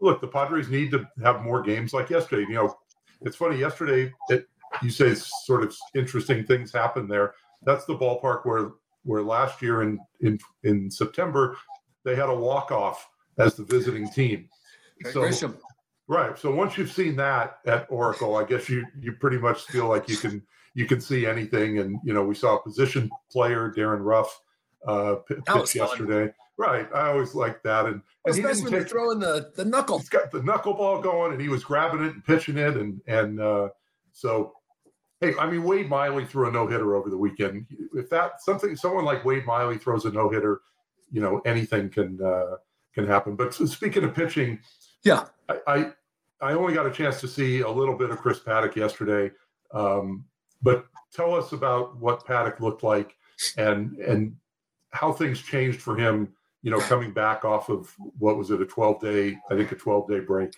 look, 0.00 0.20
the 0.20 0.28
Padres 0.28 0.68
need 0.68 0.90
to 0.90 1.08
have 1.24 1.42
more 1.42 1.62
games 1.62 1.94
like 1.94 2.10
yesterday. 2.10 2.42
You 2.42 2.54
know, 2.54 2.76
it's 3.22 3.36
funny. 3.36 3.58
Yesterday, 3.58 4.12
it, 4.28 4.46
you 4.82 4.90
say 4.90 5.14
sort 5.14 5.62
of 5.62 5.74
interesting 5.94 6.44
things 6.44 6.72
happen 6.72 7.08
there. 7.08 7.34
That's 7.64 7.84
the 7.84 7.96
ballpark 7.96 8.44
where 8.44 8.72
where 9.04 9.22
last 9.22 9.62
year 9.62 9.82
in 9.82 9.98
in 10.20 10.38
in 10.62 10.90
September 10.90 11.56
they 12.04 12.14
had 12.14 12.28
a 12.28 12.34
walk 12.34 12.70
off 12.70 13.08
as 13.38 13.54
the 13.54 13.64
visiting 13.64 14.08
team. 14.10 14.48
So, 15.12 15.22
Grisham. 15.22 15.56
Right. 16.12 16.38
So 16.38 16.54
once 16.54 16.76
you've 16.76 16.92
seen 16.92 17.16
that 17.16 17.60
at 17.64 17.86
Oracle, 17.88 18.36
I 18.36 18.44
guess 18.44 18.68
you 18.68 18.84
you 19.00 19.12
pretty 19.12 19.38
much 19.38 19.62
feel 19.62 19.88
like 19.88 20.10
you 20.10 20.18
can 20.18 20.42
you 20.74 20.84
can 20.84 21.00
see 21.00 21.24
anything. 21.24 21.78
And 21.78 21.98
you 22.04 22.12
know, 22.12 22.22
we 22.22 22.34
saw 22.34 22.56
a 22.56 22.62
position 22.62 23.10
player, 23.30 23.70
Darin 23.74 24.02
Ruf, 24.02 24.42
uh, 24.86 25.14
pitch 25.26 25.38
fun. 25.46 25.64
yesterday. 25.74 26.30
Right. 26.58 26.86
I 26.94 27.08
always 27.08 27.34
like 27.34 27.62
that. 27.62 27.86
And, 27.86 28.02
and 28.26 28.34
he 28.34 28.42
didn't 28.42 28.64
when 28.64 28.72
take 28.74 28.90
throwing 28.90 29.20
the, 29.20 29.52
the 29.56 29.64
knuckle. 29.64 30.00
he's 30.00 30.10
got 30.10 30.30
the 30.30 30.40
knuckleball 30.40 31.02
going 31.02 31.32
and 31.32 31.40
he 31.40 31.48
was 31.48 31.64
grabbing 31.64 32.04
it 32.04 32.12
and 32.12 32.22
pitching 32.26 32.58
it 32.58 32.76
and 32.76 33.00
and 33.06 33.40
uh, 33.40 33.70
so 34.12 34.52
hey 35.20 35.32
i 35.40 35.48
mean 35.48 35.64
wade 35.64 35.88
miley 35.88 36.24
threw 36.26 36.46
a 36.46 36.52
no-hitter 36.52 36.94
over 36.94 37.08
the 37.08 37.16
weekend 37.16 37.66
if 37.94 38.10
that 38.10 38.42
something 38.42 38.76
someone 38.76 39.04
like 39.04 39.24
wade 39.24 39.46
miley 39.46 39.78
throws 39.78 40.04
a 40.04 40.12
no-hitter 40.12 40.60
you 41.10 41.20
know 41.20 41.40
anything 41.46 41.88
can 41.88 42.20
uh, 42.22 42.56
can 42.92 43.06
happen 43.06 43.34
but 43.34 43.54
speaking 43.54 44.04
of 44.04 44.14
pitching 44.14 44.58
Yeah. 45.04 45.24
I, 45.48 45.58
I 45.66 45.92
i 46.42 46.52
only 46.52 46.74
got 46.74 46.86
a 46.86 46.90
chance 46.90 47.20
to 47.20 47.28
see 47.28 47.60
a 47.60 47.70
little 47.70 47.96
bit 47.96 48.10
of 48.10 48.18
chris 48.18 48.38
paddack 48.38 48.76
yesterday 48.76 49.30
um, 49.72 50.24
but 50.62 50.86
tell 51.12 51.34
us 51.34 51.52
about 51.52 51.96
what 51.96 52.26
paddack 52.26 52.60
looked 52.60 52.82
like 52.82 53.16
and 53.56 53.96
and 53.96 54.36
how 54.90 55.10
things 55.12 55.40
changed 55.40 55.80
for 55.80 55.96
him 55.96 56.28
you 56.62 56.70
know, 56.70 56.78
coming 56.80 57.12
back 57.12 57.44
off 57.44 57.68
of 57.68 57.92
what 58.18 58.36
was 58.36 58.50
it, 58.50 58.60
a 58.60 58.64
12 58.64 59.00
day, 59.00 59.38
I 59.50 59.56
think 59.56 59.72
a 59.72 59.74
12 59.76 60.08
day 60.08 60.20
break. 60.20 60.54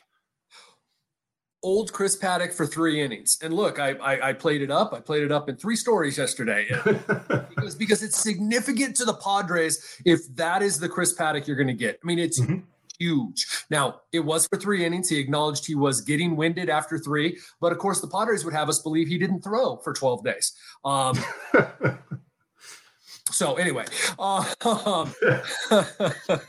Old 1.62 1.95
Chris 1.95 2.14
Paddack 2.14 2.53
for 2.53 2.67
three 2.67 3.00
innings. 3.00 3.38
And 3.43 3.55
look, 3.55 3.79
I, 3.79 3.93
I 3.93 4.29
I 4.29 4.33
played 4.35 4.61
it 4.61 4.71
up. 4.71 4.93
I 4.93 5.00
played 5.00 5.23
it 5.23 5.33
up 5.33 5.49
in 5.49 5.57
three 5.57 5.76
stories 5.76 6.19
yesterday. 6.19 6.67
because, 6.85 7.75
because 7.75 8.03
it's 8.03 8.19
significant 8.19 8.97
to 8.97 9.07
the 9.07 9.14
Padres 9.14 9.83
if 10.05 10.21
that 10.37 10.61
is 10.61 10.79
the 10.79 10.91
Chris 10.91 11.14
Paddack 11.14 11.47
you're 11.47 11.57
going 11.57 11.69
to 11.69 11.73
get. 11.73 11.99
I 12.05 12.07
mean, 12.07 12.19
it's 12.19 12.38
Mhm. 12.38 12.64
Huge. 12.99 13.47
Now, 13.71 14.01
it 14.13 14.21
was 14.21 14.47
for 14.47 14.57
three 14.59 14.85
innings. 14.85 15.09
He 15.09 15.19
acknowledged 15.19 15.67
he 15.67 15.75
was 15.75 16.01
getting 16.01 16.37
winded 16.37 16.69
after 16.69 16.99
three, 16.99 17.39
but 17.61 17.73
of 17.73 17.79
course, 17.79 18.01
the 18.01 18.09
Padres 18.09 18.45
would 18.45 18.55
have 18.55 18.69
us 18.69 18.81
believe 18.81 19.09
he 19.09 19.19
didn't 19.19 19.43
throw 19.43 19.77
for 19.79 19.93
12 19.93 20.25
days. 20.25 20.53
Um, 20.85 21.19
so, 23.31 23.55
anyway, 23.55 23.85
um, 24.19 24.45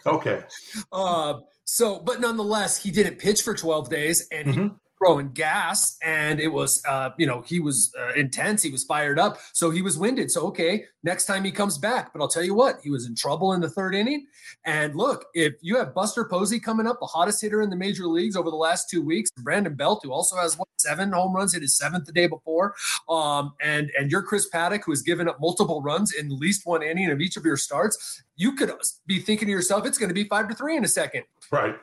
okay. 0.06 0.44
uh, 0.92 1.34
so, 1.66 2.00
but 2.00 2.22
nonetheless, 2.22 2.78
he 2.82 2.92
didn't 2.92 3.18
pitch 3.20 3.42
for 3.42 3.54
12 3.56 3.90
days 3.90 4.28
and 4.32 4.48
Mhm. 4.48 4.75
Throwing 5.05 5.31
gas 5.31 5.97
and 6.03 6.39
it 6.39 6.47
was 6.47 6.83
uh 6.88 7.12
you 7.17 7.27
know 7.27 7.41
he 7.41 7.59
was 7.59 7.93
uh, 8.00 8.13
intense 8.13 8.63
he 8.63 8.71
was 8.71 8.83
fired 8.83 9.19
up 9.19 9.38
so 9.53 9.69
he 9.69 9.81
was 9.81 9.97
winded. 9.97 10.31
So 10.31 10.47
okay 10.47 10.85
next 11.03 11.25
time 11.25 11.43
he 11.43 11.51
comes 11.51 11.77
back. 11.77 12.12
But 12.13 12.21
i'll 12.21 12.27
tell 12.27 12.43
you 12.43 12.55
what 12.55 12.79
he 12.83 12.89
was 12.89 13.05
in 13.05 13.15
trouble 13.15 13.53
in 13.53 13.62
the 13.62 13.69
third 13.69 13.93
inning. 13.95 14.25
And 14.65 14.95
look 14.95 15.25
if 15.33 15.53
you 15.62 15.77
have 15.77 15.93
buster 15.93 16.25
posey 16.25 16.59
coming 16.59 16.88
up 16.88 17.00
the 17.00 17.05
hottest 17.05 17.41
hitter 17.41 17.62
in 17.62 17.69
the 17.69 17.75
major 17.75 18.07
leagues 18.07 18.35
over 18.35 18.50
the 18.50 18.55
last 18.55 18.89
two 18.89 19.01
weeks 19.01 19.29
brandon 19.39 19.75
belt 19.75 20.01
who 20.03 20.12
also 20.12 20.35
has 20.38 20.57
what 20.57 20.67
seven 20.77 21.12
home 21.12 21.35
runs 21.35 21.53
hit 21.53 21.62
his 21.62 21.77
seventh 21.77 22.05
the 22.05 22.12
day 22.12 22.27
before 22.27 22.74
um 23.09 23.53
and 23.62 23.91
and 23.97 24.12
you're 24.12 24.21
chris 24.21 24.50
paddack 24.50 24.83
who 24.83 24.91
has 24.91 25.01
given 25.01 25.27
up 25.27 25.39
multiple 25.39 25.81
runs 25.81 26.13
in 26.13 26.27
at 26.27 26.31
least 26.31 26.65
one 26.65 26.81
inning 26.83 27.09
of 27.12 27.21
each 27.21 27.38
of 27.38 27.45
your 27.45 27.57
starts 27.57 28.24
you 28.35 28.53
could 28.53 28.71
be 29.05 29.19
thinking 29.19 29.47
to 29.47 29.51
yourself 29.51 29.85
it's 29.85 29.97
going 29.97 30.09
to 30.09 30.15
be 30.15 30.24
five 30.25 30.47
to 30.50 30.55
three 30.55 30.77
in 30.77 30.83
a 30.83 30.88
second. 30.88 31.24
Right. 31.51 31.75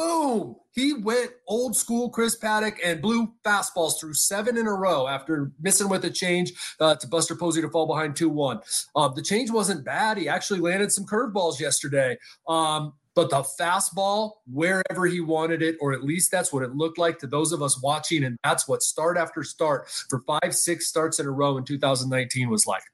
Boom! 0.00 0.56
He 0.72 0.94
went 0.94 1.32
old 1.46 1.76
school 1.76 2.08
Chris 2.08 2.38
Paddack 2.38 2.78
and 2.82 3.02
blew 3.02 3.34
fastballs 3.44 4.00
through 4.00 4.14
seven 4.14 4.56
in 4.56 4.66
a 4.66 4.72
row 4.72 5.06
after 5.06 5.52
missing 5.60 5.90
with 5.90 6.06
a 6.06 6.10
change 6.10 6.52
uh, 6.80 6.94
to 6.94 7.06
Buster 7.06 7.36
Posey 7.36 7.60
to 7.60 7.68
fall 7.68 7.86
behind 7.86 8.16
2 8.16 8.30
1. 8.30 8.60
Uh, 8.96 9.08
the 9.08 9.20
change 9.20 9.50
wasn't 9.50 9.84
bad. 9.84 10.16
He 10.16 10.26
actually 10.26 10.60
landed 10.60 10.90
some 10.90 11.04
curveballs 11.04 11.60
yesterday. 11.60 12.16
Um, 12.48 12.94
but 13.14 13.28
the 13.28 13.44
fastball, 13.60 14.32
wherever 14.50 15.04
he 15.04 15.20
wanted 15.20 15.60
it, 15.60 15.76
or 15.82 15.92
at 15.92 16.02
least 16.02 16.30
that's 16.30 16.50
what 16.50 16.62
it 16.62 16.74
looked 16.74 16.96
like 16.96 17.18
to 17.18 17.26
those 17.26 17.52
of 17.52 17.60
us 17.60 17.82
watching. 17.82 18.24
And 18.24 18.38
that's 18.42 18.66
what 18.66 18.82
start 18.82 19.18
after 19.18 19.42
start 19.42 19.86
for 20.08 20.22
five, 20.26 20.54
six 20.54 20.86
starts 20.86 21.18
in 21.18 21.26
a 21.26 21.30
row 21.30 21.58
in 21.58 21.64
2019 21.64 22.48
was 22.48 22.66
like. 22.66 22.84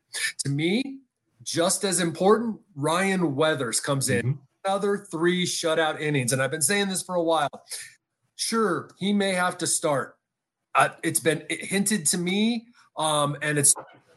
To 0.45 0.51
me, 0.51 0.99
just 1.45 1.85
as 1.85 2.01
important, 2.01 2.59
Ryan 2.75 3.37
Weathers 3.37 3.79
comes 3.79 4.09
in 4.09 4.35
Mhm. 4.35 4.39
Another 4.67 4.99
three 4.99 5.47
shutout 5.47 6.01
innings. 6.01 6.33
And 6.33 6.43
I've 6.43 6.51
been 6.51 6.63
saying 6.63 6.89
this 6.89 7.01
for 7.01 7.15
a 7.15 7.23
while. 7.23 7.65
Sure, 8.35 8.91
he 8.99 9.13
may 9.13 9.33
have 9.33 9.57
to 9.59 9.67
start. 9.67 10.17
Uh, 10.75 10.89
it's 11.05 11.21
been 11.21 11.45
hinted 11.49 12.05
to 12.07 12.19
me, 12.19 12.67
um, 12.99 13.37
and 13.43 13.59
it's 13.59 13.75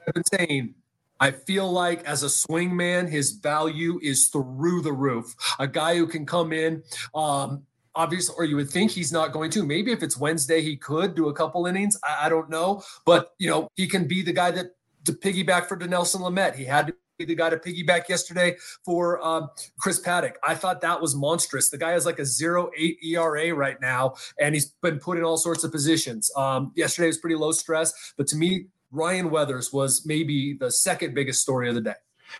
I've 0.07 0.13
been 0.13 0.23
saying. 0.25 0.73
I 1.19 1.31
feel 1.31 1.69
like 1.69 2.03
as 2.05 2.23
a 2.23 2.29
swing 2.29 2.75
man, 2.75 3.05
his 3.05 3.31
value 3.31 3.99
is 4.01 4.27
through 4.27 4.81
the 4.81 4.91
roof. 4.91 5.35
A 5.59 5.67
guy 5.67 5.97
who 5.97 6.07
can 6.07 6.25
come 6.25 6.51
in, 6.53 6.81
um, 7.13 7.63
obviously, 7.93 8.35
or 8.37 8.45
you 8.45 8.55
would 8.55 8.69
think 8.69 8.89
he's 8.89 9.11
not 9.11 9.33
going 9.33 9.51
to. 9.51 9.63
Maybe 9.63 9.91
if 9.91 10.01
it's 10.01 10.17
Wednesday, 10.17 10.61
he 10.61 10.77
could 10.77 11.15
do 11.15 11.27
a 11.27 11.33
couple 11.33 11.65
innings. 11.67 11.97
I, 12.03 12.25
I 12.25 12.29
don't 12.29 12.49
know, 12.49 12.81
but 13.05 13.33
you 13.37 13.49
know, 13.49 13.69
he 13.75 13.85
can 13.85 14.07
be 14.07 14.23
the 14.23 14.33
guy 14.33 14.49
that 14.51 14.67
to 15.05 15.13
piggyback 15.13 15.67
for 15.67 15.75
Nelson 15.77 16.21
Lamet. 16.21 16.55
He 16.55 16.65
had 16.65 16.87
to 16.87 16.95
the 17.25 17.35
guy 17.35 17.49
to 17.49 17.57
piggyback 17.57 18.07
yesterday 18.07 18.55
for 18.85 19.23
um, 19.25 19.49
Chris 19.79 20.01
Paddack. 20.01 20.33
I 20.43 20.55
thought 20.55 20.81
that 20.81 21.01
was 21.01 21.15
monstrous. 21.15 21.69
The 21.69 21.77
guy 21.77 21.91
has 21.91 22.05
like 22.05 22.19
a 22.19 22.23
0.8 22.23 23.03
ERA 23.03 23.53
right 23.53 23.79
now, 23.81 24.15
and 24.39 24.55
he's 24.55 24.67
been 24.81 24.99
put 24.99 25.17
in 25.17 25.23
all 25.23 25.37
sorts 25.37 25.63
of 25.63 25.71
positions. 25.71 26.31
Um, 26.35 26.71
yesterday 26.75 27.07
was 27.07 27.17
pretty 27.17 27.35
low 27.35 27.51
stress, 27.51 28.13
but 28.17 28.27
to 28.27 28.37
me, 28.37 28.67
Ryan 28.91 29.29
Weathers 29.29 29.71
was 29.71 30.05
maybe 30.05 30.53
the 30.53 30.71
second 30.71 31.13
biggest 31.13 31.41
story 31.41 31.69
of 31.69 31.75
the 31.75 31.81
day. 31.81 31.93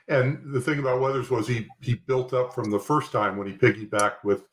And 0.08 0.54
the 0.54 0.62
thing 0.62 0.80
about 0.80 1.02
Weathers 1.02 1.30
was 1.30 1.48
he 1.48 1.68
he 1.82 1.96
built 1.96 2.34
up 2.34 2.54
from 2.54 2.72
the 2.72 2.80
first 2.80 3.12
time 3.12 3.38
when 3.38 3.48
he 3.48 3.54
piggybacked 3.54 4.24
with 4.24 4.44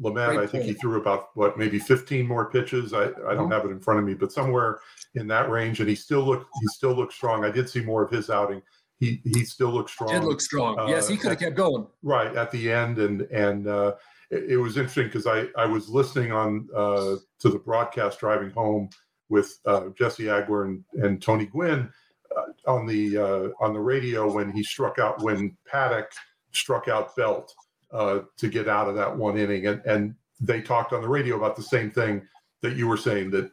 Lamet. 0.00 0.34
Great 0.34 0.40
I 0.40 0.46
think 0.46 0.64
he 0.64 0.72
threw 0.74 0.98
about 1.00 1.28
what 1.34 1.58
maybe 1.58 1.78
15 1.78 2.26
more 2.26 2.50
pitches. 2.50 2.92
I, 2.92 3.04
I 3.04 3.34
don't 3.34 3.48
Mhm. 3.48 3.52
have 3.52 3.64
it 3.66 3.70
in 3.70 3.80
front 3.80 4.00
of 4.00 4.06
me, 4.06 4.14
but 4.14 4.32
somewhere 4.32 4.80
in 5.14 5.26
that 5.28 5.50
range. 5.50 5.80
And 5.80 5.88
he 5.88 5.94
still 5.94 6.22
looked 6.22 6.46
he 6.60 6.66
still 6.68 6.94
looked 6.94 7.12
strong. 7.12 7.44
I 7.44 7.50
did 7.50 7.68
see 7.68 7.82
more 7.82 8.02
of 8.02 8.10
his 8.10 8.28
outing. 8.30 8.62
He 8.98 9.20
he 9.24 9.44
still 9.44 9.70
looked 9.70 9.90
strong. 9.90 10.10
Did 10.10 10.24
look 10.24 10.40
strong. 10.40 10.78
uh, 10.78 10.86
yes, 10.86 11.08
he 11.08 11.16
could 11.16 11.30
have 11.30 11.38
kept 11.38 11.56
going. 11.56 11.86
right 12.02 12.34
at 12.34 12.50
the 12.50 12.72
end 12.72 12.98
and 12.98 13.22
and 13.22 13.66
uh, 13.66 13.94
it, 14.30 14.52
it 14.52 14.56
was 14.56 14.76
interesting 14.76 15.06
because 15.06 15.26
I 15.26 15.46
I 15.56 15.66
was 15.66 15.88
listening 15.88 16.32
on 16.32 16.68
uh, 16.74 17.16
to 17.40 17.48
the 17.48 17.58
broadcast 17.58 18.20
driving 18.20 18.50
home 18.50 18.88
with 19.28 19.58
uh, 19.66 19.88
Jesse 19.98 20.24
Agler 20.24 20.66
and, 20.66 20.84
and 21.02 21.20
Tony 21.20 21.46
Gwynn 21.46 21.90
uh, 22.36 22.70
on 22.70 22.86
the 22.86 23.18
uh, 23.18 23.48
on 23.60 23.72
the 23.72 23.80
radio 23.80 24.32
when 24.32 24.50
he 24.50 24.62
struck 24.62 24.98
out 24.98 25.22
when 25.22 25.56
Paddack 25.70 26.06
struck 26.52 26.88
out 26.88 27.14
Belt 27.16 27.52
uh, 27.92 28.20
to 28.38 28.48
get 28.48 28.68
out 28.68 28.88
of 28.88 28.94
that 28.94 29.14
one 29.14 29.36
inning 29.36 29.66
and 29.66 29.84
and 29.84 30.14
they 30.40 30.60
talked 30.60 30.92
on 30.92 31.02
the 31.02 31.08
radio 31.08 31.36
about 31.36 31.56
the 31.56 31.62
same 31.62 31.90
thing 31.90 32.22
that 32.62 32.76
you 32.76 32.86
were 32.88 32.96
saying 32.96 33.30
that 33.30 33.50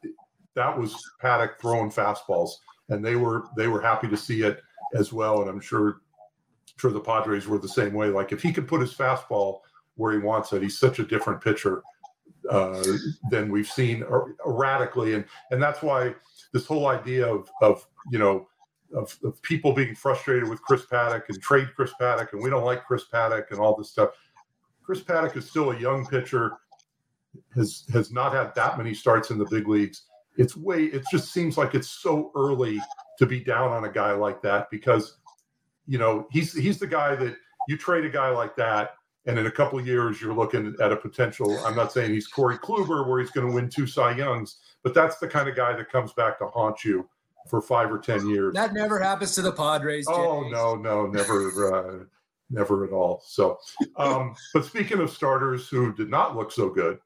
that 0.56 0.78
was 0.78 0.96
Paddack 1.22 1.60
throwing 1.60 1.90
fastballs 1.90 2.52
and 2.90 3.04
they 3.04 3.16
were 3.16 3.46
they 3.58 3.68
were 3.68 3.82
happy 3.82 4.08
to 4.08 4.18
see 4.18 4.42
it 4.42 4.62
as 4.94 5.12
well 5.12 5.42
and 5.42 5.50
I'm 5.50 5.60
sure 5.60 6.02
sure 6.78 6.92
the 6.92 7.00
Padres 7.00 7.48
were 7.48 7.58
the 7.58 7.68
same 7.68 7.94
way. 7.94 8.08
Like 8.08 8.32
if 8.32 8.42
he 8.42 8.52
could 8.52 8.68
put 8.68 8.82
his 8.82 8.94
fastball 8.94 9.60
where 9.96 10.14
he 10.14 10.20
wants 10.20 10.54
it, 10.54 10.62
he's 10.62 10.80
such 10.80 11.00
a 11.00 11.04
different 11.04 11.42
pitcher 11.42 11.84
uh, 12.50 12.84
than 13.30 13.52
we've 13.52 13.68
seen 13.68 14.04
er- 14.04 14.36
erratically, 14.46 15.14
and 15.14 15.26
and 15.52 15.62
that's 15.62 15.82
why 15.82 16.14
this 16.52 16.66
whole 16.66 16.88
idea 16.88 17.26
of 17.26 17.50
of 17.62 17.86
you 18.12 18.20
know 18.20 18.48
of, 18.96 19.18
of 19.24 19.42
people 19.42 19.74
being 19.74 19.96
frustrated 19.96 20.48
with 20.48 20.62
Chris 20.62 20.86
Paddack 20.86 21.24
and 21.30 21.42
trade 21.42 21.70
Chris 21.76 21.92
Paddack 22.00 22.34
and 22.34 22.44
we 22.44 22.50
don't 22.50 22.66
like 22.66 22.86
Chris 22.86 23.06
Paddack 23.12 23.52
and 23.52 23.60
all 23.60 23.76
this 23.76 23.90
stuff. 23.90 24.10
Chris 24.84 25.02
Paddack 25.02 25.36
is 25.38 25.50
still 25.50 25.72
a 25.72 25.80
young 25.80 26.06
pitcher, 26.06 26.58
has 27.56 27.86
has 27.94 28.12
not 28.12 28.34
had 28.34 28.54
that 28.56 28.78
many 28.78 28.94
starts 28.94 29.32
in 29.32 29.38
the 29.38 29.48
big 29.50 29.68
leagues. 29.68 30.04
It's 30.38 30.58
way. 30.58 30.86
It 30.86 31.04
just 31.12 31.32
seems 31.32 31.58
like 31.58 31.76
it's 31.76 31.90
so 31.90 32.32
early 32.36 32.82
to 33.20 33.26
be 33.26 33.40
down 33.44 33.72
on 33.72 33.86
a 33.86 33.92
guy 33.92 34.12
like 34.14 34.42
that 34.42 34.70
because 34.72 35.18
you 35.88 35.98
know 35.98 36.28
he's 36.32 36.54
he's 36.54 36.80
the 36.80 36.88
guy 36.88 37.16
that 37.16 37.36
you 37.68 37.78
trade 37.78 38.06
a 38.06 38.10
guy 38.10 38.30
like 38.30 38.56
that 38.56 38.96
and 39.26 39.38
in 39.40 39.46
a 39.46 39.52
couple 39.52 39.78
of 39.80 39.86
years 39.88 40.22
you're 40.22 40.34
looking 40.34 40.76
at 40.82 40.92
a 40.92 40.96
potential 40.96 41.58
i'm 41.66 41.76
not 41.76 41.92
saying 41.92 42.12
he's 42.12 42.28
corey 42.28 42.58
kluber 42.58 43.08
where 43.08 43.20
he's 43.20 43.32
going 43.32 43.48
to 43.48 43.54
win 43.54 43.70
two 43.70 43.86
cy 43.88 44.16
youngs 44.16 44.58
but 44.84 44.94
that's 44.94 45.18
the 45.18 45.28
kind 45.28 45.48
of 45.48 45.56
guy 45.56 45.74
that 45.76 45.90
comes 45.92 46.12
back 46.14 46.38
to 46.40 46.46
haunt 46.48 46.84
you 46.84 47.08
for 47.50 47.62
five 47.62 47.92
or 47.92 48.00
ten 48.00 48.28
years 48.28 48.54
That 48.54 48.74
never 48.74 48.98
happens 49.00 49.36
to 49.36 49.42
the 49.42 49.52
Padres. 49.52 50.06
oh 50.10 50.48
no 50.50 50.76
no 50.76 51.06
never 51.08 51.74
uh, 52.02 52.04
never 52.50 52.86
at 52.86 52.92
all 52.92 53.22
so 53.26 53.58
um, 53.98 54.34
but 54.54 54.64
speaking 54.66 55.00
of 55.00 55.10
starters 55.10 55.68
who 55.68 55.94
did 55.94 56.10
not 56.10 56.36
look 56.38 56.52
so 56.52 56.70
good 56.70 57.00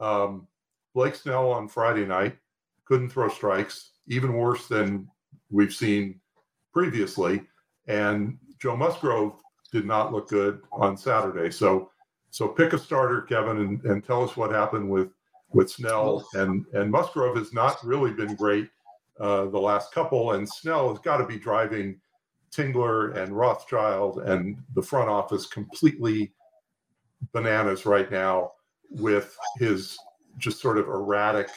um, 0.00 0.46
blake 0.94 1.14
snell 1.14 1.50
on 1.50 1.68
friday 1.68 2.04
night 2.04 2.36
couldn't 2.84 3.08
throw 3.10 3.28
strikes 3.28 3.90
even 4.08 4.32
worse 4.34 4.66
than 4.68 5.08
we've 5.50 5.74
seen 5.74 6.20
previously 6.72 7.42
and 7.86 8.38
joe 8.58 8.76
musgrove 8.76 9.34
did 9.72 9.84
not 9.84 10.12
look 10.12 10.28
good 10.28 10.60
on 10.72 10.96
saturday. 10.96 11.50
So 11.50 11.90
so 12.30 12.48
pick 12.48 12.72
a 12.72 12.78
starter 12.78 13.22
kevin 13.22 13.58
and, 13.58 13.84
and 13.84 14.04
tell 14.04 14.22
us 14.22 14.36
what 14.36 14.50
happened 14.50 14.88
with 14.88 15.10
with 15.52 15.70
snell. 15.70 16.26
And 16.34 16.66
and 16.74 16.90
musgrove 16.90 17.36
has 17.36 17.52
not 17.52 17.82
really 17.84 18.12
been 18.12 18.34
great 18.34 18.68
uh, 19.20 19.46
the 19.46 19.58
last 19.58 19.92
couple 19.92 20.32
and 20.32 20.48
snell 20.48 20.90
has 20.90 20.98
got 20.98 21.18
to 21.18 21.26
be 21.26 21.38
driving 21.38 22.00
Tingler 22.54 23.16
and 23.16 23.36
Rothschild 23.36 24.20
and 24.20 24.56
the 24.74 24.82
front 24.82 25.08
office 25.08 25.46
completely 25.46 26.32
bananas 27.32 27.86
right 27.86 28.10
now 28.10 28.52
with 28.90 29.36
his 29.58 29.98
just 30.38 30.60
sort 30.60 30.78
of 30.78 30.86
erratic 30.86 31.48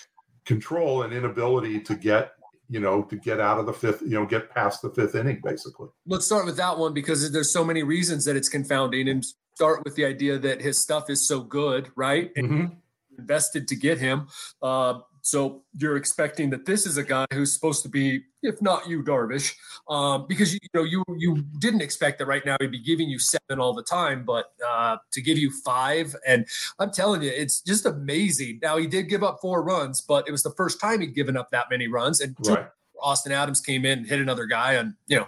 control 0.45 1.03
and 1.03 1.13
inability 1.13 1.79
to 1.81 1.95
get 1.95 2.31
you 2.69 2.79
know 2.79 3.03
to 3.03 3.15
get 3.15 3.39
out 3.39 3.59
of 3.59 3.65
the 3.65 3.73
fifth 3.73 4.01
you 4.01 4.11
know 4.11 4.25
get 4.25 4.49
past 4.49 4.81
the 4.81 4.89
fifth 4.89 5.15
inning 5.15 5.41
basically. 5.43 5.89
Let's 6.05 6.25
start 6.25 6.45
with 6.45 6.57
that 6.57 6.77
one 6.77 6.93
because 6.93 7.31
there's 7.31 7.51
so 7.51 7.65
many 7.65 7.83
reasons 7.83 8.25
that 8.25 8.35
it's 8.35 8.49
confounding 8.49 9.09
and 9.09 9.25
start 9.55 9.83
with 9.83 9.95
the 9.95 10.05
idea 10.05 10.37
that 10.37 10.61
his 10.61 10.77
stuff 10.77 11.09
is 11.09 11.27
so 11.27 11.41
good 11.41 11.91
right? 11.95 12.33
Mm-hmm. 12.35 12.65
invested 13.17 13.67
to 13.67 13.75
get 13.75 13.97
him. 13.97 14.27
Uh, 14.61 14.99
so 15.21 15.63
you're 15.77 15.97
expecting 15.97 16.49
that 16.51 16.65
this 16.65 16.85
is 16.85 16.97
a 16.97 17.03
guy 17.03 17.25
who's 17.33 17.53
supposed 17.53 17.83
to 17.83 17.89
be, 17.89 18.21
if 18.41 18.61
not 18.61 18.87
Yu, 18.87 19.03
Darvish, 19.03 19.55
um, 19.89 20.25
because 20.27 20.53
you, 20.53 20.59
you, 20.61 20.69
know 20.73 20.83
you 20.83 21.03
you 21.17 21.43
didn't 21.59 21.81
expect 21.81 22.19
that 22.19 22.25
right 22.25 22.45
now 22.45 22.55
he'd 22.59 22.71
be 22.71 22.79
giving 22.79 23.09
you 23.09 23.19
seven 23.19 23.59
all 23.59 23.73
the 23.73 23.83
time, 23.83 24.23
but 24.23 24.53
uh, 24.65 24.97
to 25.11 25.21
give 25.21 25.37
you 25.37 25.51
five, 25.63 26.15
and 26.25 26.45
I'm 26.79 26.91
telling 26.91 27.21
you, 27.21 27.29
it's 27.29 27.61
just 27.61 27.85
amazing. 27.85 28.59
Now 28.61 28.77
he 28.77 28.87
did 28.87 29.09
give 29.09 29.23
up 29.23 29.39
four 29.41 29.63
runs, 29.63 30.01
but 30.01 30.27
it 30.27 30.31
was 30.31 30.43
the 30.43 30.51
first 30.51 30.79
time 30.79 31.01
he'd 31.01 31.15
given 31.15 31.37
up 31.37 31.49
that 31.51 31.67
many 31.69 31.87
runs, 31.87 32.21
and 32.21 32.35
right. 32.47 32.67
Austin 33.01 33.31
Adams 33.31 33.61
came 33.61 33.85
in, 33.85 33.99
and 33.99 34.07
hit 34.07 34.19
another 34.19 34.45
guy, 34.45 34.73
and 34.73 34.93
you 35.07 35.17
know, 35.17 35.27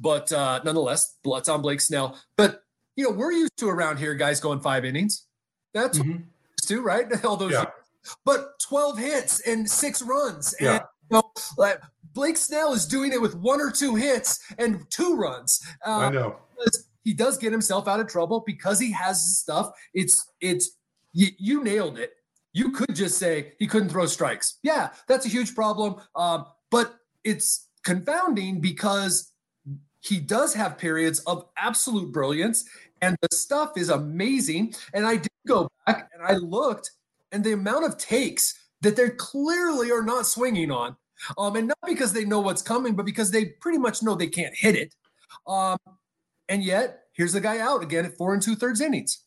but 0.00 0.32
uh, 0.32 0.60
nonetheless, 0.64 1.16
blood's 1.22 1.48
on 1.48 1.62
Blake 1.62 1.80
Snell. 1.80 2.18
But 2.36 2.62
you 2.96 3.04
know, 3.04 3.10
we're 3.10 3.32
used 3.32 3.56
to 3.58 3.68
around 3.68 3.98
here 3.98 4.14
guys 4.14 4.40
going 4.40 4.60
five 4.60 4.84
innings. 4.84 5.26
That's 5.74 5.98
mm-hmm. 5.98 6.22
too 6.62 6.82
right. 6.82 7.06
All 7.24 7.36
those. 7.36 7.52
Yeah. 7.52 7.60
Years 7.60 7.85
but 8.24 8.58
12 8.60 8.98
hits 8.98 9.40
and 9.40 9.68
six 9.68 10.02
runs. 10.02 10.54
Yeah. 10.60 10.72
And 10.72 10.80
you 11.10 11.16
know, 11.16 11.30
like 11.56 11.80
Blake 12.12 12.36
Snell 12.36 12.72
is 12.72 12.86
doing 12.86 13.12
it 13.12 13.20
with 13.20 13.34
one 13.36 13.60
or 13.60 13.70
two 13.70 13.94
hits 13.94 14.40
and 14.58 14.88
two 14.90 15.16
runs. 15.16 15.60
Uh, 15.86 15.98
I 15.98 16.10
know. 16.10 16.36
He 17.04 17.14
does 17.14 17.38
get 17.38 17.52
himself 17.52 17.86
out 17.86 18.00
of 18.00 18.08
trouble 18.08 18.42
because 18.44 18.80
he 18.80 18.90
has 18.90 19.38
stuff. 19.38 19.70
It's 19.94 20.32
it's 20.40 20.72
you, 21.12 21.28
you, 21.38 21.62
nailed 21.62 22.00
it. 22.00 22.14
You 22.52 22.72
could 22.72 22.96
just 22.96 23.16
say 23.18 23.52
he 23.60 23.68
couldn't 23.68 23.90
throw 23.90 24.06
strikes. 24.06 24.58
Yeah, 24.64 24.88
that's 25.06 25.24
a 25.24 25.28
huge 25.28 25.54
problem. 25.54 26.00
Um, 26.16 26.46
but 26.68 26.96
it's 27.22 27.68
confounding 27.84 28.60
because 28.60 29.30
he 30.00 30.18
does 30.18 30.52
have 30.54 30.78
periods 30.78 31.20
of 31.20 31.46
absolute 31.56 32.12
brilliance 32.12 32.64
and 33.02 33.16
the 33.20 33.28
stuff 33.34 33.76
is 33.76 33.90
amazing. 33.90 34.74
And 34.94 35.06
I 35.06 35.16
did 35.16 35.30
go 35.46 35.68
back 35.86 36.10
and 36.14 36.22
I 36.22 36.34
looked 36.34 36.92
and 37.36 37.44
the 37.44 37.52
amount 37.52 37.84
of 37.84 37.98
takes 37.98 38.58
that 38.80 38.96
they 38.96 39.10
clearly 39.10 39.92
are 39.92 40.02
not 40.02 40.26
swinging 40.26 40.70
on. 40.70 40.96
Um, 41.36 41.54
and 41.56 41.68
not 41.68 41.78
because 41.86 42.12
they 42.12 42.24
know 42.24 42.40
what's 42.40 42.62
coming, 42.62 42.94
but 42.94 43.04
because 43.06 43.30
they 43.30 43.46
pretty 43.60 43.78
much 43.78 44.02
know 44.02 44.14
they 44.14 44.26
can't 44.26 44.54
hit 44.54 44.74
it. 44.74 44.94
Um, 45.46 45.78
and 46.48 46.64
yet, 46.64 47.00
here's 47.12 47.32
the 47.32 47.40
guy 47.40 47.58
out 47.58 47.82
again 47.82 48.04
at 48.06 48.16
four 48.16 48.32
and 48.32 48.42
two 48.42 48.54
thirds 48.54 48.80
innings. 48.80 49.22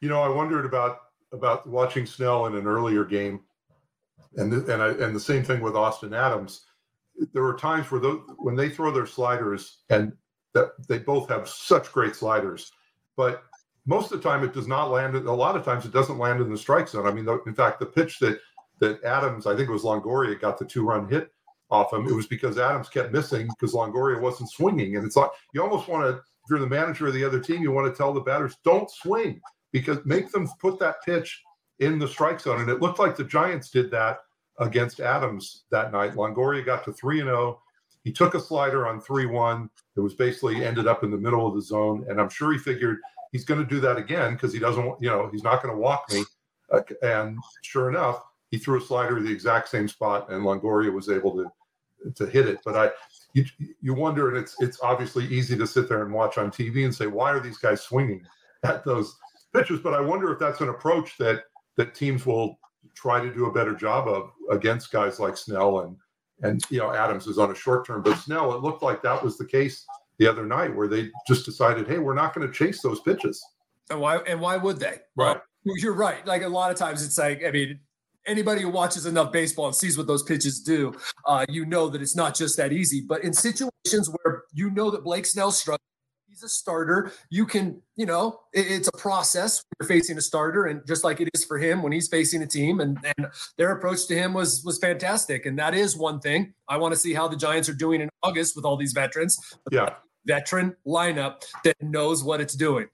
You 0.00 0.08
know, 0.08 0.22
I 0.22 0.28
wondered 0.28 0.66
about 0.66 0.98
about 1.32 1.66
watching 1.66 2.06
Snell 2.06 2.46
in 2.46 2.54
an 2.54 2.66
earlier 2.66 3.04
game, 3.04 3.40
and 4.36 4.52
the, 4.52 4.72
and 4.72 4.82
I, 4.82 4.88
and 5.04 5.14
the 5.14 5.20
same 5.20 5.42
thing 5.42 5.60
with 5.60 5.74
Austin 5.74 6.14
Adams. 6.14 6.66
There 7.32 7.44
are 7.44 7.56
times 7.56 7.90
where 7.90 8.00
those, 8.00 8.20
when 8.36 8.56
they 8.56 8.68
throw 8.68 8.90
their 8.90 9.06
sliders, 9.06 9.82
and 9.90 10.12
that 10.54 10.70
they 10.88 10.98
both 10.98 11.28
have 11.28 11.48
such 11.48 11.92
great 11.92 12.14
sliders, 12.14 12.72
but 13.16 13.42
most 13.88 14.12
of 14.12 14.22
the 14.22 14.28
time 14.28 14.44
it 14.44 14.52
does 14.52 14.68
not 14.68 14.90
land. 14.90 15.16
A 15.16 15.32
lot 15.32 15.56
of 15.56 15.64
times 15.64 15.86
it 15.86 15.92
doesn't 15.92 16.18
land 16.18 16.42
in 16.42 16.50
the 16.50 16.58
strike 16.58 16.88
zone. 16.88 17.06
I 17.06 17.10
mean, 17.10 17.26
in 17.46 17.54
fact, 17.54 17.80
the 17.80 17.86
pitch 17.86 18.18
that 18.18 18.38
that 18.80 19.02
Adams, 19.02 19.46
I 19.46 19.56
think 19.56 19.68
it 19.68 19.72
was 19.72 19.82
Longoria, 19.82 20.38
got 20.38 20.58
the 20.58 20.64
two 20.64 20.84
run 20.84 21.08
hit 21.08 21.32
off 21.70 21.92
him. 21.92 22.06
It 22.06 22.14
was 22.14 22.26
because 22.26 22.58
Adams 22.58 22.88
kept 22.88 23.12
missing 23.12 23.48
because 23.48 23.74
Longoria 23.74 24.20
wasn't 24.20 24.50
swinging. 24.50 24.96
And 24.96 25.04
it's 25.04 25.16
like 25.16 25.30
you 25.52 25.62
almost 25.62 25.88
want 25.88 26.04
to, 26.04 26.10
if 26.10 26.50
you're 26.50 26.60
the 26.60 26.68
manager 26.68 27.08
of 27.08 27.14
the 27.14 27.24
other 27.24 27.40
team, 27.40 27.62
you 27.62 27.72
want 27.72 27.92
to 27.92 27.96
tell 27.96 28.12
the 28.12 28.20
batters 28.20 28.56
don't 28.62 28.90
swing 28.90 29.40
because 29.72 29.98
make 30.04 30.30
them 30.30 30.48
put 30.60 30.78
that 30.78 31.02
pitch 31.04 31.42
in 31.80 31.98
the 31.98 32.06
strike 32.06 32.40
zone. 32.40 32.60
And 32.60 32.70
it 32.70 32.80
looked 32.80 32.98
like 32.98 33.16
the 33.16 33.24
Giants 33.24 33.70
did 33.70 33.90
that 33.90 34.18
against 34.60 35.00
Adams 35.00 35.64
that 35.70 35.92
night. 35.92 36.12
Longoria 36.12 36.64
got 36.64 36.84
to 36.84 36.92
three 36.92 37.20
and 37.20 37.28
zero. 37.28 37.60
He 38.08 38.14
took 38.14 38.34
a 38.34 38.40
slider 38.40 38.88
on 38.88 39.02
three 39.02 39.26
one. 39.26 39.68
It 39.94 40.00
was 40.00 40.14
basically 40.14 40.64
ended 40.64 40.86
up 40.86 41.04
in 41.04 41.10
the 41.10 41.18
middle 41.18 41.46
of 41.46 41.54
the 41.54 41.60
zone, 41.60 42.06
and 42.08 42.18
I'm 42.18 42.30
sure 42.30 42.50
he 42.54 42.58
figured 42.58 43.00
he's 43.32 43.44
going 43.44 43.60
to 43.60 43.66
do 43.66 43.80
that 43.80 43.98
again 43.98 44.32
because 44.32 44.50
he 44.50 44.58
doesn't, 44.58 44.96
you 44.98 45.10
know, 45.10 45.28
he's 45.30 45.42
not 45.42 45.62
going 45.62 45.74
to 45.74 45.78
walk 45.78 46.10
me. 46.10 46.24
Uh, 46.72 46.80
and 47.02 47.38
sure 47.60 47.90
enough, 47.90 48.22
he 48.50 48.56
threw 48.56 48.78
a 48.78 48.80
slider 48.80 49.20
the 49.20 49.30
exact 49.30 49.68
same 49.68 49.88
spot, 49.88 50.32
and 50.32 50.42
Longoria 50.42 50.90
was 50.90 51.10
able 51.10 51.36
to 51.36 51.52
to 52.14 52.24
hit 52.24 52.48
it. 52.48 52.60
But 52.64 52.76
I, 52.76 52.90
you, 53.34 53.44
you 53.82 53.92
wonder, 53.92 54.30
and 54.30 54.38
it's 54.38 54.56
it's 54.58 54.80
obviously 54.82 55.26
easy 55.26 55.58
to 55.58 55.66
sit 55.66 55.86
there 55.86 56.02
and 56.02 56.10
watch 56.10 56.38
on 56.38 56.50
TV 56.50 56.86
and 56.86 56.94
say, 56.94 57.08
why 57.08 57.30
are 57.30 57.40
these 57.40 57.58
guys 57.58 57.82
swinging 57.82 58.24
at 58.62 58.86
those 58.86 59.18
pitches? 59.54 59.80
But 59.80 59.92
I 59.92 60.00
wonder 60.00 60.32
if 60.32 60.38
that's 60.38 60.62
an 60.62 60.70
approach 60.70 61.18
that 61.18 61.42
that 61.76 61.94
teams 61.94 62.24
will 62.24 62.58
try 62.94 63.20
to 63.20 63.30
do 63.34 63.44
a 63.44 63.52
better 63.52 63.74
job 63.74 64.08
of 64.08 64.30
against 64.50 64.92
guys 64.92 65.20
like 65.20 65.36
Snell 65.36 65.80
and 65.80 65.94
and 66.42 66.62
you 66.70 66.78
know 66.78 66.94
Adams 66.94 67.26
is 67.26 67.38
on 67.38 67.50
a 67.50 67.54
short 67.54 67.86
term, 67.86 68.02
but 68.02 68.16
Snell, 68.16 68.54
it 68.54 68.62
looked 68.62 68.82
like 68.82 69.02
that 69.02 69.22
was 69.22 69.36
the 69.38 69.44
case 69.44 69.84
the 70.18 70.28
other 70.28 70.44
night 70.44 70.74
where 70.74 70.88
they 70.88 71.10
just 71.26 71.44
decided, 71.44 71.86
hey, 71.86 71.98
we're 71.98 72.14
not 72.14 72.34
going 72.34 72.46
to 72.46 72.52
chase 72.52 72.82
those 72.82 73.00
pitches. 73.00 73.44
And 73.90 74.00
why? 74.00 74.16
And 74.18 74.40
why 74.40 74.56
would 74.56 74.78
they? 74.78 74.98
Right. 75.16 75.40
Well, 75.64 75.76
you're 75.78 75.94
right. 75.94 76.24
Like 76.26 76.42
a 76.42 76.48
lot 76.48 76.70
of 76.70 76.76
times, 76.76 77.04
it's 77.04 77.18
like 77.18 77.42
I 77.44 77.50
mean, 77.50 77.80
anybody 78.26 78.62
who 78.62 78.68
watches 78.68 79.06
enough 79.06 79.32
baseball 79.32 79.66
and 79.66 79.74
sees 79.74 79.96
what 79.96 80.06
those 80.06 80.22
pitches 80.22 80.60
do, 80.60 80.94
uh, 81.24 81.46
you 81.48 81.64
know 81.64 81.88
that 81.88 82.02
it's 82.02 82.16
not 82.16 82.36
just 82.36 82.56
that 82.58 82.72
easy. 82.72 83.00
But 83.00 83.24
in 83.24 83.32
situations 83.32 84.10
where 84.22 84.44
you 84.52 84.70
know 84.70 84.90
that 84.90 85.04
Blake 85.04 85.26
Snell 85.26 85.50
struggles, 85.50 85.80
he's 86.38 86.44
a 86.44 86.48
starter. 86.48 87.12
You 87.30 87.46
can, 87.46 87.82
you 87.96 88.06
know, 88.06 88.40
it, 88.52 88.66
it's 88.70 88.88
a 88.88 88.96
process. 88.96 89.64
You're 89.80 89.88
facing 89.88 90.18
a 90.18 90.20
starter, 90.20 90.66
and 90.66 90.86
just 90.86 91.04
like 91.04 91.20
it 91.20 91.28
is 91.34 91.44
for 91.44 91.58
him 91.58 91.82
when 91.82 91.92
he's 91.92 92.08
facing 92.08 92.42
a 92.42 92.46
team, 92.46 92.80
and 92.80 92.98
and 93.16 93.26
their 93.56 93.72
approach 93.72 94.06
to 94.06 94.14
him 94.14 94.34
was 94.34 94.64
was 94.64 94.78
fantastic. 94.78 95.46
And 95.46 95.58
that 95.58 95.74
is 95.74 95.96
one 95.96 96.20
thing 96.20 96.54
I 96.68 96.76
want 96.76 96.94
to 96.94 97.00
see 97.00 97.14
how 97.14 97.28
the 97.28 97.36
Giants 97.36 97.68
are 97.68 97.74
doing 97.74 98.00
in 98.00 98.08
August 98.22 98.56
with 98.56 98.64
all 98.64 98.76
these 98.76 98.92
veterans. 98.92 99.38
Yeah 99.70 99.90
veteran 100.26 100.76
lineup 100.86 101.42
that 101.64 101.74
knows 101.80 102.22
what 102.22 102.38
it's 102.38 102.54
doing. 102.54 102.86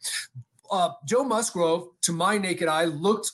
Uh, 0.71 0.91
Joe 1.05 1.25
Musgrove, 1.25 1.89
to 2.03 2.13
my 2.13 2.39
naked 2.39 2.69
eye, 2.69 2.85
looked, 2.85 3.33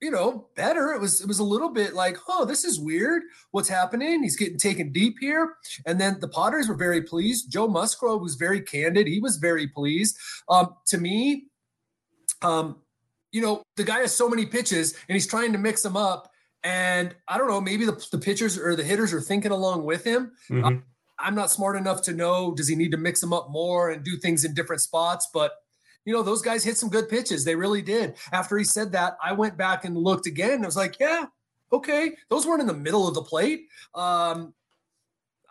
you 0.00 0.10
know, 0.10 0.48
better. 0.54 0.92
It 0.92 1.00
was 1.00 1.20
it 1.20 1.26
was 1.26 1.38
a 1.38 1.44
little 1.44 1.70
bit 1.70 1.94
like, 1.94 2.16
oh, 2.28 2.44
this 2.44 2.64
is 2.64 2.78
weird. 2.78 3.22
What's 3.50 3.68
happening? 3.68 4.22
He's 4.22 4.36
getting 4.36 4.58
taken 4.58 4.92
deep 4.92 5.16
here. 5.20 5.54
And 5.86 6.00
then 6.00 6.18
the 6.20 6.28
Padres 6.28 6.68
were 6.68 6.76
very 6.76 7.02
pleased. 7.02 7.50
Joe 7.50 7.68
Musgrove 7.68 8.22
was 8.22 8.36
very 8.36 8.60
candid. 8.60 9.06
He 9.06 9.20
was 9.20 9.36
very 9.36 9.66
pleased. 9.66 10.16
Um, 10.48 10.74
to 10.86 10.98
me, 10.98 11.46
um, 12.42 12.76
you 13.32 13.42
know, 13.42 13.62
the 13.76 13.84
guy 13.84 14.00
has 14.00 14.14
so 14.14 14.28
many 14.28 14.46
pitches 14.46 14.94
and 15.08 15.14
he's 15.14 15.26
trying 15.26 15.52
to 15.52 15.58
mix 15.58 15.82
them 15.82 15.96
up. 15.96 16.30
And 16.64 17.14
I 17.28 17.38
don't 17.38 17.48
know, 17.48 17.60
maybe 17.60 17.84
the, 17.84 18.04
the 18.10 18.18
pitchers 18.18 18.58
or 18.58 18.74
the 18.74 18.84
hitters 18.84 19.12
are 19.12 19.20
thinking 19.20 19.52
along 19.52 19.84
with 19.84 20.04
him. 20.04 20.32
Mm-hmm. 20.50 20.64
Um, 20.64 20.84
I'm 21.18 21.34
not 21.34 21.50
smart 21.50 21.76
enough 21.76 22.02
to 22.02 22.12
know 22.12 22.54
does 22.54 22.68
he 22.68 22.76
need 22.76 22.92
to 22.92 22.96
mix 22.96 23.20
them 23.20 23.32
up 23.32 23.50
more 23.50 23.90
and 23.90 24.04
do 24.04 24.16
things 24.16 24.44
in 24.44 24.54
different 24.54 24.82
spots, 24.82 25.28
but 25.32 25.52
you 26.08 26.14
know, 26.14 26.22
those 26.22 26.40
guys 26.40 26.64
hit 26.64 26.78
some 26.78 26.88
good 26.88 27.06
pitches. 27.06 27.44
They 27.44 27.54
really 27.54 27.82
did. 27.82 28.14
After 28.32 28.56
he 28.56 28.64
said 28.64 28.92
that, 28.92 29.18
I 29.22 29.34
went 29.34 29.58
back 29.58 29.84
and 29.84 29.94
looked 29.94 30.26
again. 30.26 30.62
I 30.62 30.66
was 30.66 30.74
like, 30.74 30.98
yeah, 30.98 31.26
okay. 31.70 32.12
Those 32.30 32.46
weren't 32.46 32.62
in 32.62 32.66
the 32.66 32.72
middle 32.72 33.06
of 33.06 33.12
the 33.12 33.20
plate. 33.20 33.66
Um, 33.94 34.54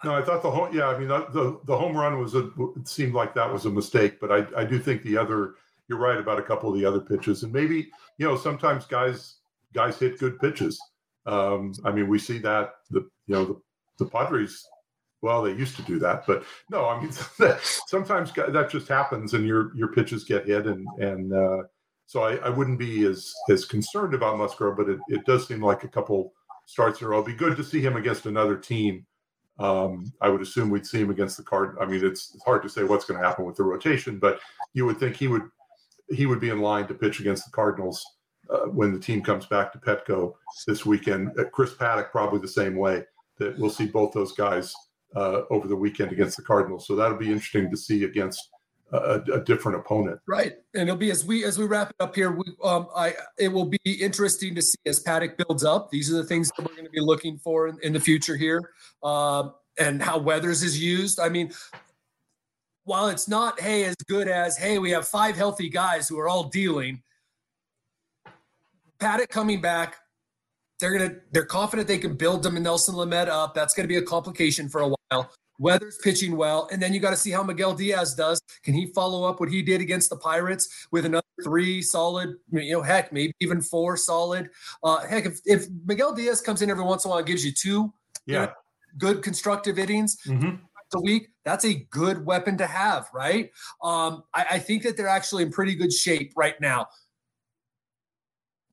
no, 0.04 0.16
I 0.16 0.24
thought 0.24 0.42
the 0.42 0.50
home. 0.50 0.76
Yeah, 0.76 0.88
I 0.88 0.98
mean 0.98 1.10
the, 1.10 1.60
the, 1.64 1.78
home 1.78 1.96
run 1.96 2.20
was 2.20 2.34
a. 2.34 2.50
It 2.76 2.88
seemed 2.88 3.14
like 3.14 3.36
that 3.36 3.54
was 3.54 3.66
a 3.66 3.70
mistake, 3.70 4.20
but 4.20 4.32
I 4.32 4.62
I 4.62 4.66
do 4.66 4.80
think 4.80 5.04
the 5.04 5.16
other. 5.16 5.54
You're 5.90 6.00
right 6.00 6.18
about 6.18 6.40
a 6.40 6.44
couple 6.44 6.70
of 6.70 6.76
the 6.76 6.86
other 6.86 7.02
pitches, 7.02 7.44
and 7.44 7.54
maybe 7.54 7.92
you 8.18 8.26
know 8.28 8.36
sometimes 8.36 8.86
guys 8.86 9.36
guys 9.74 10.00
hit 10.00 10.18
good 10.18 10.40
pitches. 10.40 10.82
Um, 11.28 11.74
I 11.86 11.92
mean, 11.92 12.08
we 12.08 12.18
see 12.18 12.40
that 12.40 12.74
the 12.90 13.02
you 13.28 13.36
know 13.36 13.46
the 13.46 13.62
the 14.00 14.06
Padres 14.06 14.68
well, 15.22 15.42
they 15.42 15.52
used 15.52 15.76
to 15.78 15.82
do 15.84 16.00
that, 16.00 16.26
but 16.28 16.44
no, 16.70 16.86
I 16.88 17.02
mean 17.02 17.12
sometimes 17.88 18.32
that 18.34 18.70
just 18.70 18.88
happens, 18.88 19.34
and 19.34 19.48
your 19.48 19.76
your 19.76 19.90
pitches 19.90 20.24
get 20.24 20.48
hit, 20.48 20.68
and 20.68 20.88
and 21.00 21.34
uh, 21.34 21.64
so 22.06 22.24
I, 22.24 22.36
I 22.38 22.50
wouldn't 22.50 22.80
be 22.80 23.06
as 23.06 23.34
as 23.50 23.66
concerned 23.66 24.14
about 24.14 24.38
Musgrove, 24.38 24.78
but 24.78 24.90
it, 24.90 25.00
it 25.10 25.26
does 25.26 25.48
seem 25.48 25.62
like 25.62 25.84
a 25.84 25.90
couple 25.90 26.34
starts 26.66 27.02
in 27.02 27.08
a 27.08 27.10
row. 27.10 27.18
It'd 27.22 27.28
be 27.28 27.34
good 27.34 27.58
to 27.58 27.64
see 27.64 27.82
him 27.82 27.96
against 27.96 28.26
another 28.26 28.58
team. 28.58 29.06
Um, 29.60 30.14
I 30.22 30.30
would 30.30 30.42
assume 30.42 30.70
we'd 30.70 30.86
see 30.86 31.02
him 31.02 31.10
against 31.10 31.38
the 31.38 31.44
card. 31.44 31.78
I 31.82 31.86
mean, 31.86 32.06
it's, 32.06 32.36
it's 32.36 32.44
hard 32.44 32.62
to 32.62 32.70
say 32.70 32.84
what's 32.84 33.06
going 33.06 33.20
to 33.20 33.26
happen 33.26 33.46
with 33.46 33.56
the 33.56 33.64
rotation, 33.64 34.20
but 34.20 34.40
you 34.74 34.86
would 34.86 35.00
think 35.00 35.16
he 35.16 35.28
would 35.28 35.44
he 36.10 36.26
would 36.26 36.40
be 36.40 36.50
in 36.50 36.62
line 36.62 36.88
to 36.88 36.94
pitch 36.94 37.20
against 37.20 37.46
the 37.46 37.52
Cardinals 37.52 38.06
uh, 38.50 38.68
when 38.68 38.94
the 38.94 39.00
team 39.00 39.22
comes 39.22 39.46
back 39.46 39.72
to 39.72 39.80
Petco 39.80 40.34
this 40.68 40.86
weekend. 40.86 41.32
Uh, 41.38 41.46
Chris 41.52 41.74
paddack 41.74 42.12
probably 42.12 42.40
the 42.40 42.48
same 42.48 42.76
way. 42.76 43.04
That 43.40 43.58
we'll 43.60 43.70
see 43.70 43.86
both 43.86 44.14
those 44.14 44.32
guys 44.32 44.74
uh, 45.16 45.42
over 45.50 45.68
the 45.68 45.76
weekend 45.76 46.12
against 46.12 46.38
the 46.38 46.44
Cardinals. 46.44 46.86
So 46.88 46.96
that'll 46.96 47.18
be 47.18 47.32
interesting 47.32 47.70
to 47.72 47.78
see 47.78 48.04
against 48.04 48.50
a, 48.92 49.22
a, 49.34 49.44
different 49.44 49.80
opponent. 49.80 50.20
Right, 50.28 50.54
and 50.74 50.84
it'll 50.84 50.96
be 50.96 51.12
as 51.12 51.26
we 51.26 51.44
as 51.44 51.58
we 51.58 51.66
wrap 51.66 51.90
it 51.90 51.96
up 52.00 52.16
here. 52.16 52.32
We, 52.32 52.46
um, 52.64 52.88
I 52.96 53.16
it 53.38 53.50
will 53.50 53.66
be 53.66 53.80
interesting 53.84 54.56
to 54.56 54.62
see 54.62 54.78
as 54.86 55.04
Paddack 55.04 55.38
builds 55.38 55.66
up. 55.66 55.90
These 55.90 56.12
are 56.12 56.16
the 56.16 56.24
things 56.24 56.50
that 56.56 56.64
we're 56.64 56.74
going 56.74 56.86
to 56.86 56.92
be 56.92 57.02
looking 57.02 57.38
for 57.38 57.68
in, 57.68 57.78
in 57.84 57.94
the 57.94 58.00
future 58.00 58.38
here, 58.38 58.72
um, 59.04 59.54
and 59.78 60.02
how 60.02 60.18
Weathers 60.18 60.64
is 60.64 60.82
used. 60.82 61.20
I 61.20 61.30
mean. 61.30 61.52
While 62.84 63.10
it's 63.10 63.28
not, 63.28 63.60
hey, 63.60 63.84
as 63.84 63.98
good 64.08 64.30
as, 64.30 64.58
hey, 64.58 64.80
we 64.80 64.92
have 64.92 65.06
five 65.06 65.36
healthy 65.36 65.68
guys 65.68 66.08
who 66.08 66.18
are 66.20 66.30
all 66.30 66.46
dealing, 66.46 67.04
Paddack 68.98 69.28
coming 69.28 69.60
back. 69.60 69.98
They're 70.80 70.98
gonna 70.98 71.16
they're 71.32 71.44
confident 71.44 71.88
they 71.88 71.98
can 71.98 72.16
build 72.16 72.44
them 72.44 72.56
and 72.56 72.64
Nelson 72.64 72.96
Lamet 72.96 73.28
up. 73.28 73.54
That's 73.54 73.74
gonna 73.74 73.90
be 73.90 73.98
a 73.98 74.02
complication 74.02 74.70
for 74.70 74.80
a 74.80 74.88
while. 74.88 74.97
Weathers 75.60 75.98
pitching 76.04 76.38
well, 76.38 76.68
and 76.72 76.82
then 76.82 76.94
you 76.94 77.00
got 77.00 77.10
to 77.10 77.18
see 77.18 77.32
how 77.32 77.42
Miguel 77.42 77.74
Diaz 77.74 78.14
does. 78.14 78.40
Can 78.64 78.76
he 78.76 78.88
follow 78.88 79.24
up 79.28 79.40
what 79.40 79.50
he 79.50 79.64
did 79.64 79.82
against 79.82 80.10
the 80.10 80.16
Pirates 80.16 80.88
with 80.92 81.06
another 81.06 81.26
three 81.44 81.82
solid? 81.82 82.36
You 82.52 82.74
know, 82.74 82.82
heck, 82.84 83.12
maybe 83.12 83.34
even 83.40 83.62
four 83.62 83.98
solid. 83.98 84.52
Uh, 84.84 85.06
heck, 85.08 85.26
if, 85.26 85.40
if 85.46 85.66
Miguel 85.86 86.14
Diaz 86.14 86.42
comes 86.42 86.62
in 86.62 86.70
every 86.70 86.84
once 86.84 87.06
in 87.06 87.10
a 87.10 87.12
while 87.12 87.20
and 87.20 87.28
gives 87.28 87.44
you 87.44 87.52
two, 87.52 87.92
yeah, 88.28 88.46
know, 88.46 88.52
good 89.00 89.24
constructive 89.24 89.80
innings 89.80 90.18
mm-hmm. 90.28 90.58
a 90.94 91.02
week, 91.02 91.30
that's 91.44 91.66
a 91.66 91.74
good 91.90 92.24
weapon 92.24 92.56
to 92.58 92.68
have, 92.68 93.08
right? 93.12 93.50
Um, 93.82 94.24
I, 94.36 94.46
I 94.52 94.60
think 94.60 94.84
that 94.84 94.96
they're 94.96 95.08
actually 95.08 95.42
in 95.42 95.52
pretty 95.52 95.74
good 95.74 95.92
shape 95.92 96.34
right 96.36 96.60
now 96.62 96.88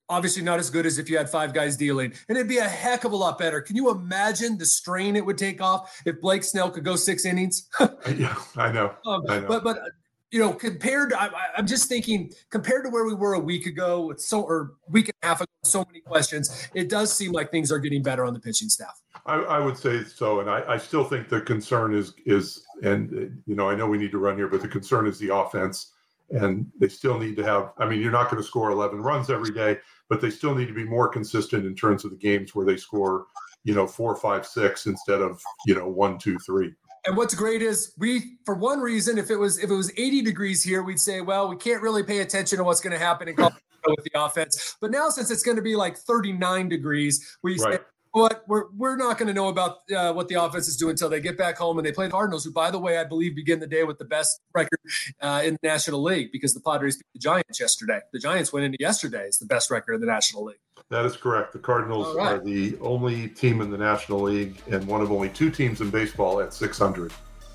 obviously 0.08 0.42
not 0.42 0.58
as 0.58 0.70
good 0.70 0.86
as 0.86 0.98
if 0.98 1.08
you 1.08 1.16
had 1.16 1.28
five 1.30 1.52
guys 1.52 1.76
dealing 1.76 2.12
and 2.28 2.36
it'd 2.36 2.48
be 2.48 2.58
a 2.58 2.68
heck 2.68 3.04
of 3.04 3.12
a 3.12 3.16
lot 3.16 3.38
better. 3.38 3.60
Can 3.60 3.76
you 3.76 3.90
imagine 3.90 4.58
the 4.58 4.66
strain 4.66 5.16
it 5.16 5.24
would 5.24 5.38
take 5.38 5.62
off 5.62 6.02
if 6.04 6.20
blake 6.20 6.44
snell 6.44 6.70
could 6.70 6.84
go 6.84 6.96
six 6.96 7.24
innings? 7.24 7.68
Uh, 7.80 8.10
yeah 8.16 8.34
i 8.56 8.70
know, 8.70 8.94
um, 9.06 9.22
I 9.28 9.40
know. 9.40 9.48
but 9.48 9.64
but 9.64 9.78
uh, 9.78 9.84
you 10.30 10.38
know 10.38 10.52
compared 10.52 11.10
to, 11.10 11.20
I, 11.20 11.30
i'm 11.56 11.66
just 11.66 11.88
thinking 11.88 12.32
compared 12.50 12.84
to 12.84 12.90
where 12.90 13.04
we 13.04 13.14
were 13.14 13.34
a 13.34 13.40
week 13.40 13.66
ago 13.66 14.06
with 14.06 14.20
so 14.20 14.42
or 14.42 14.72
week 14.88 15.06
and 15.08 15.14
a 15.22 15.26
half 15.26 15.40
ago 15.40 15.50
so 15.62 15.84
many 15.86 16.00
questions 16.00 16.68
it 16.74 16.88
does 16.88 17.12
seem 17.16 17.32
like 17.32 17.50
things 17.50 17.70
are 17.72 17.78
getting 17.78 18.02
better 18.02 18.24
on 18.24 18.34
the 18.34 18.40
pitching 18.40 18.68
staff. 18.68 19.00
I, 19.26 19.36
I 19.36 19.58
would 19.58 19.76
say 19.76 20.04
so, 20.04 20.40
and 20.40 20.50
I, 20.50 20.62
I, 20.68 20.76
still 20.76 21.04
think 21.04 21.28
the 21.28 21.40
concern 21.40 21.94
is 21.94 22.12
is, 22.26 22.64
and 22.82 23.10
uh, 23.12 23.34
you 23.46 23.54
know, 23.54 23.70
I 23.70 23.74
know 23.74 23.86
we 23.86 23.96
need 23.96 24.10
to 24.10 24.18
run 24.18 24.36
here, 24.36 24.48
but 24.48 24.60
the 24.60 24.68
concern 24.68 25.06
is 25.06 25.18
the 25.18 25.34
offense, 25.34 25.92
and 26.30 26.66
they 26.78 26.88
still 26.88 27.18
need 27.18 27.36
to 27.36 27.44
have. 27.44 27.72
I 27.78 27.86
mean, 27.86 28.00
you're 28.00 28.12
not 28.12 28.30
going 28.30 28.42
to 28.42 28.46
score 28.46 28.70
11 28.70 29.00
runs 29.00 29.30
every 29.30 29.52
day, 29.52 29.78
but 30.08 30.20
they 30.20 30.30
still 30.30 30.54
need 30.54 30.68
to 30.68 30.74
be 30.74 30.84
more 30.84 31.08
consistent 31.08 31.66
in 31.66 31.74
terms 31.74 32.04
of 32.04 32.10
the 32.10 32.16
games 32.16 32.54
where 32.54 32.66
they 32.66 32.76
score, 32.76 33.26
you 33.64 33.74
know, 33.74 33.86
four, 33.86 34.16
five, 34.16 34.46
six 34.46 34.86
instead 34.86 35.20
of 35.20 35.40
you 35.66 35.74
know 35.74 35.88
one, 35.88 36.18
two, 36.18 36.38
three. 36.38 36.74
And 37.06 37.16
what's 37.16 37.34
great 37.34 37.60
is 37.60 37.92
we, 37.98 38.38
for 38.46 38.54
one 38.54 38.80
reason, 38.80 39.18
if 39.18 39.30
it 39.30 39.36
was 39.36 39.58
if 39.58 39.70
it 39.70 39.74
was 39.74 39.92
80 39.96 40.22
degrees 40.22 40.62
here, 40.62 40.82
we'd 40.82 41.00
say, 41.00 41.20
well, 41.20 41.48
we 41.48 41.56
can't 41.56 41.82
really 41.82 42.02
pay 42.02 42.20
attention 42.20 42.58
to 42.58 42.64
what's 42.64 42.80
going 42.80 42.94
to 42.94 42.98
happen 42.98 43.28
in 43.28 43.36
Colorado 43.36 43.60
with 43.86 44.04
the 44.04 44.22
offense. 44.22 44.76
But 44.80 44.90
now, 44.90 45.10
since 45.10 45.30
it's 45.30 45.42
going 45.42 45.56
to 45.56 45.62
be 45.62 45.76
like 45.76 45.98
39 45.98 46.68
degrees, 46.68 47.36
we 47.42 47.58
right. 47.58 47.74
say, 47.74 47.78
what 48.14 48.44
we're 48.46 48.70
we're 48.76 48.96
not 48.96 49.18
going 49.18 49.26
to 49.26 49.34
know 49.34 49.48
about 49.48 49.78
uh, 49.90 50.12
what 50.12 50.28
the 50.28 50.36
offense 50.36 50.68
is 50.68 50.76
doing 50.76 50.90
until 50.90 51.08
they 51.08 51.20
get 51.20 51.36
back 51.36 51.58
home 51.58 51.78
and 51.78 51.86
they 51.86 51.90
play 51.90 52.06
the 52.06 52.12
Cardinals, 52.12 52.44
who, 52.44 52.52
by 52.52 52.70
the 52.70 52.78
way, 52.78 52.96
I 52.96 53.02
believe 53.02 53.34
begin 53.34 53.58
the 53.58 53.66
day 53.66 53.82
with 53.82 53.98
the 53.98 54.04
best 54.04 54.40
record 54.54 54.78
uh, 55.20 55.42
in 55.44 55.54
the 55.60 55.68
National 55.68 56.00
League 56.00 56.30
because 56.30 56.54
the 56.54 56.60
Padres 56.60 56.96
beat 56.96 57.06
the 57.12 57.18
Giants 57.18 57.58
yesterday. 57.58 57.98
The 58.12 58.20
Giants 58.20 58.52
went 58.52 58.66
into 58.66 58.78
yesterday 58.78 59.26
as 59.26 59.38
the 59.38 59.46
best 59.46 59.68
record 59.68 59.94
in 59.94 60.00
the 60.00 60.06
National 60.06 60.44
League. 60.44 60.60
That 60.90 61.04
is 61.04 61.16
correct. 61.16 61.52
The 61.54 61.58
Cardinals 61.58 62.14
right. 62.14 62.34
are 62.34 62.38
the 62.38 62.78
only 62.80 63.28
team 63.28 63.60
in 63.60 63.70
the 63.72 63.78
National 63.78 64.20
League 64.20 64.62
and 64.70 64.86
one 64.86 65.00
of 65.00 65.10
only 65.10 65.30
two 65.30 65.50
teams 65.50 65.80
in 65.80 65.90
baseball 65.90 66.40
at 66.40 66.54
600 66.54 67.12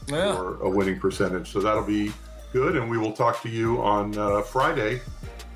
yeah. 0.10 0.36
for 0.36 0.62
a 0.62 0.70
winning 0.70 1.00
percentage. 1.00 1.54
So 1.54 1.62
that'll 1.62 1.84
be 1.84 2.12
good, 2.52 2.76
and 2.76 2.90
we 2.90 2.98
will 2.98 3.14
talk 3.14 3.42
to 3.44 3.50
you 3.50 3.82
on 3.82 4.18
uh, 4.18 4.42
Friday, 4.42 5.00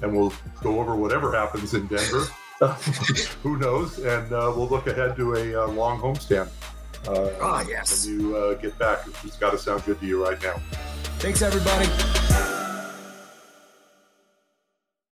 and 0.02 0.16
we'll 0.16 0.34
go 0.62 0.80
over 0.80 0.96
whatever 0.96 1.34
happens 1.34 1.74
in 1.74 1.88
Denver. 1.88 2.26
who 3.44 3.58
knows? 3.58 4.00
And 4.00 4.32
uh, 4.32 4.54
we'll 4.56 4.68
look 4.68 4.88
ahead 4.88 5.16
to 5.18 5.36
a 5.36 5.64
uh, 5.64 5.68
long 5.68 6.00
homestand. 6.00 6.50
Uh, 7.08 7.30
ah, 7.42 7.66
yes. 7.68 8.06
When 8.06 8.20
you 8.20 8.38
uh, 8.38 8.54
get 8.56 8.78
back, 8.80 9.00
it's 9.24 9.38
got 9.38 9.52
to 9.52 9.58
sound 9.58 9.84
good 9.86 10.00
to 10.00 10.06
you 10.06 10.24
right 10.24 10.42
now. 10.42 10.56
Thanks, 11.20 11.42
everybody. 11.42 11.88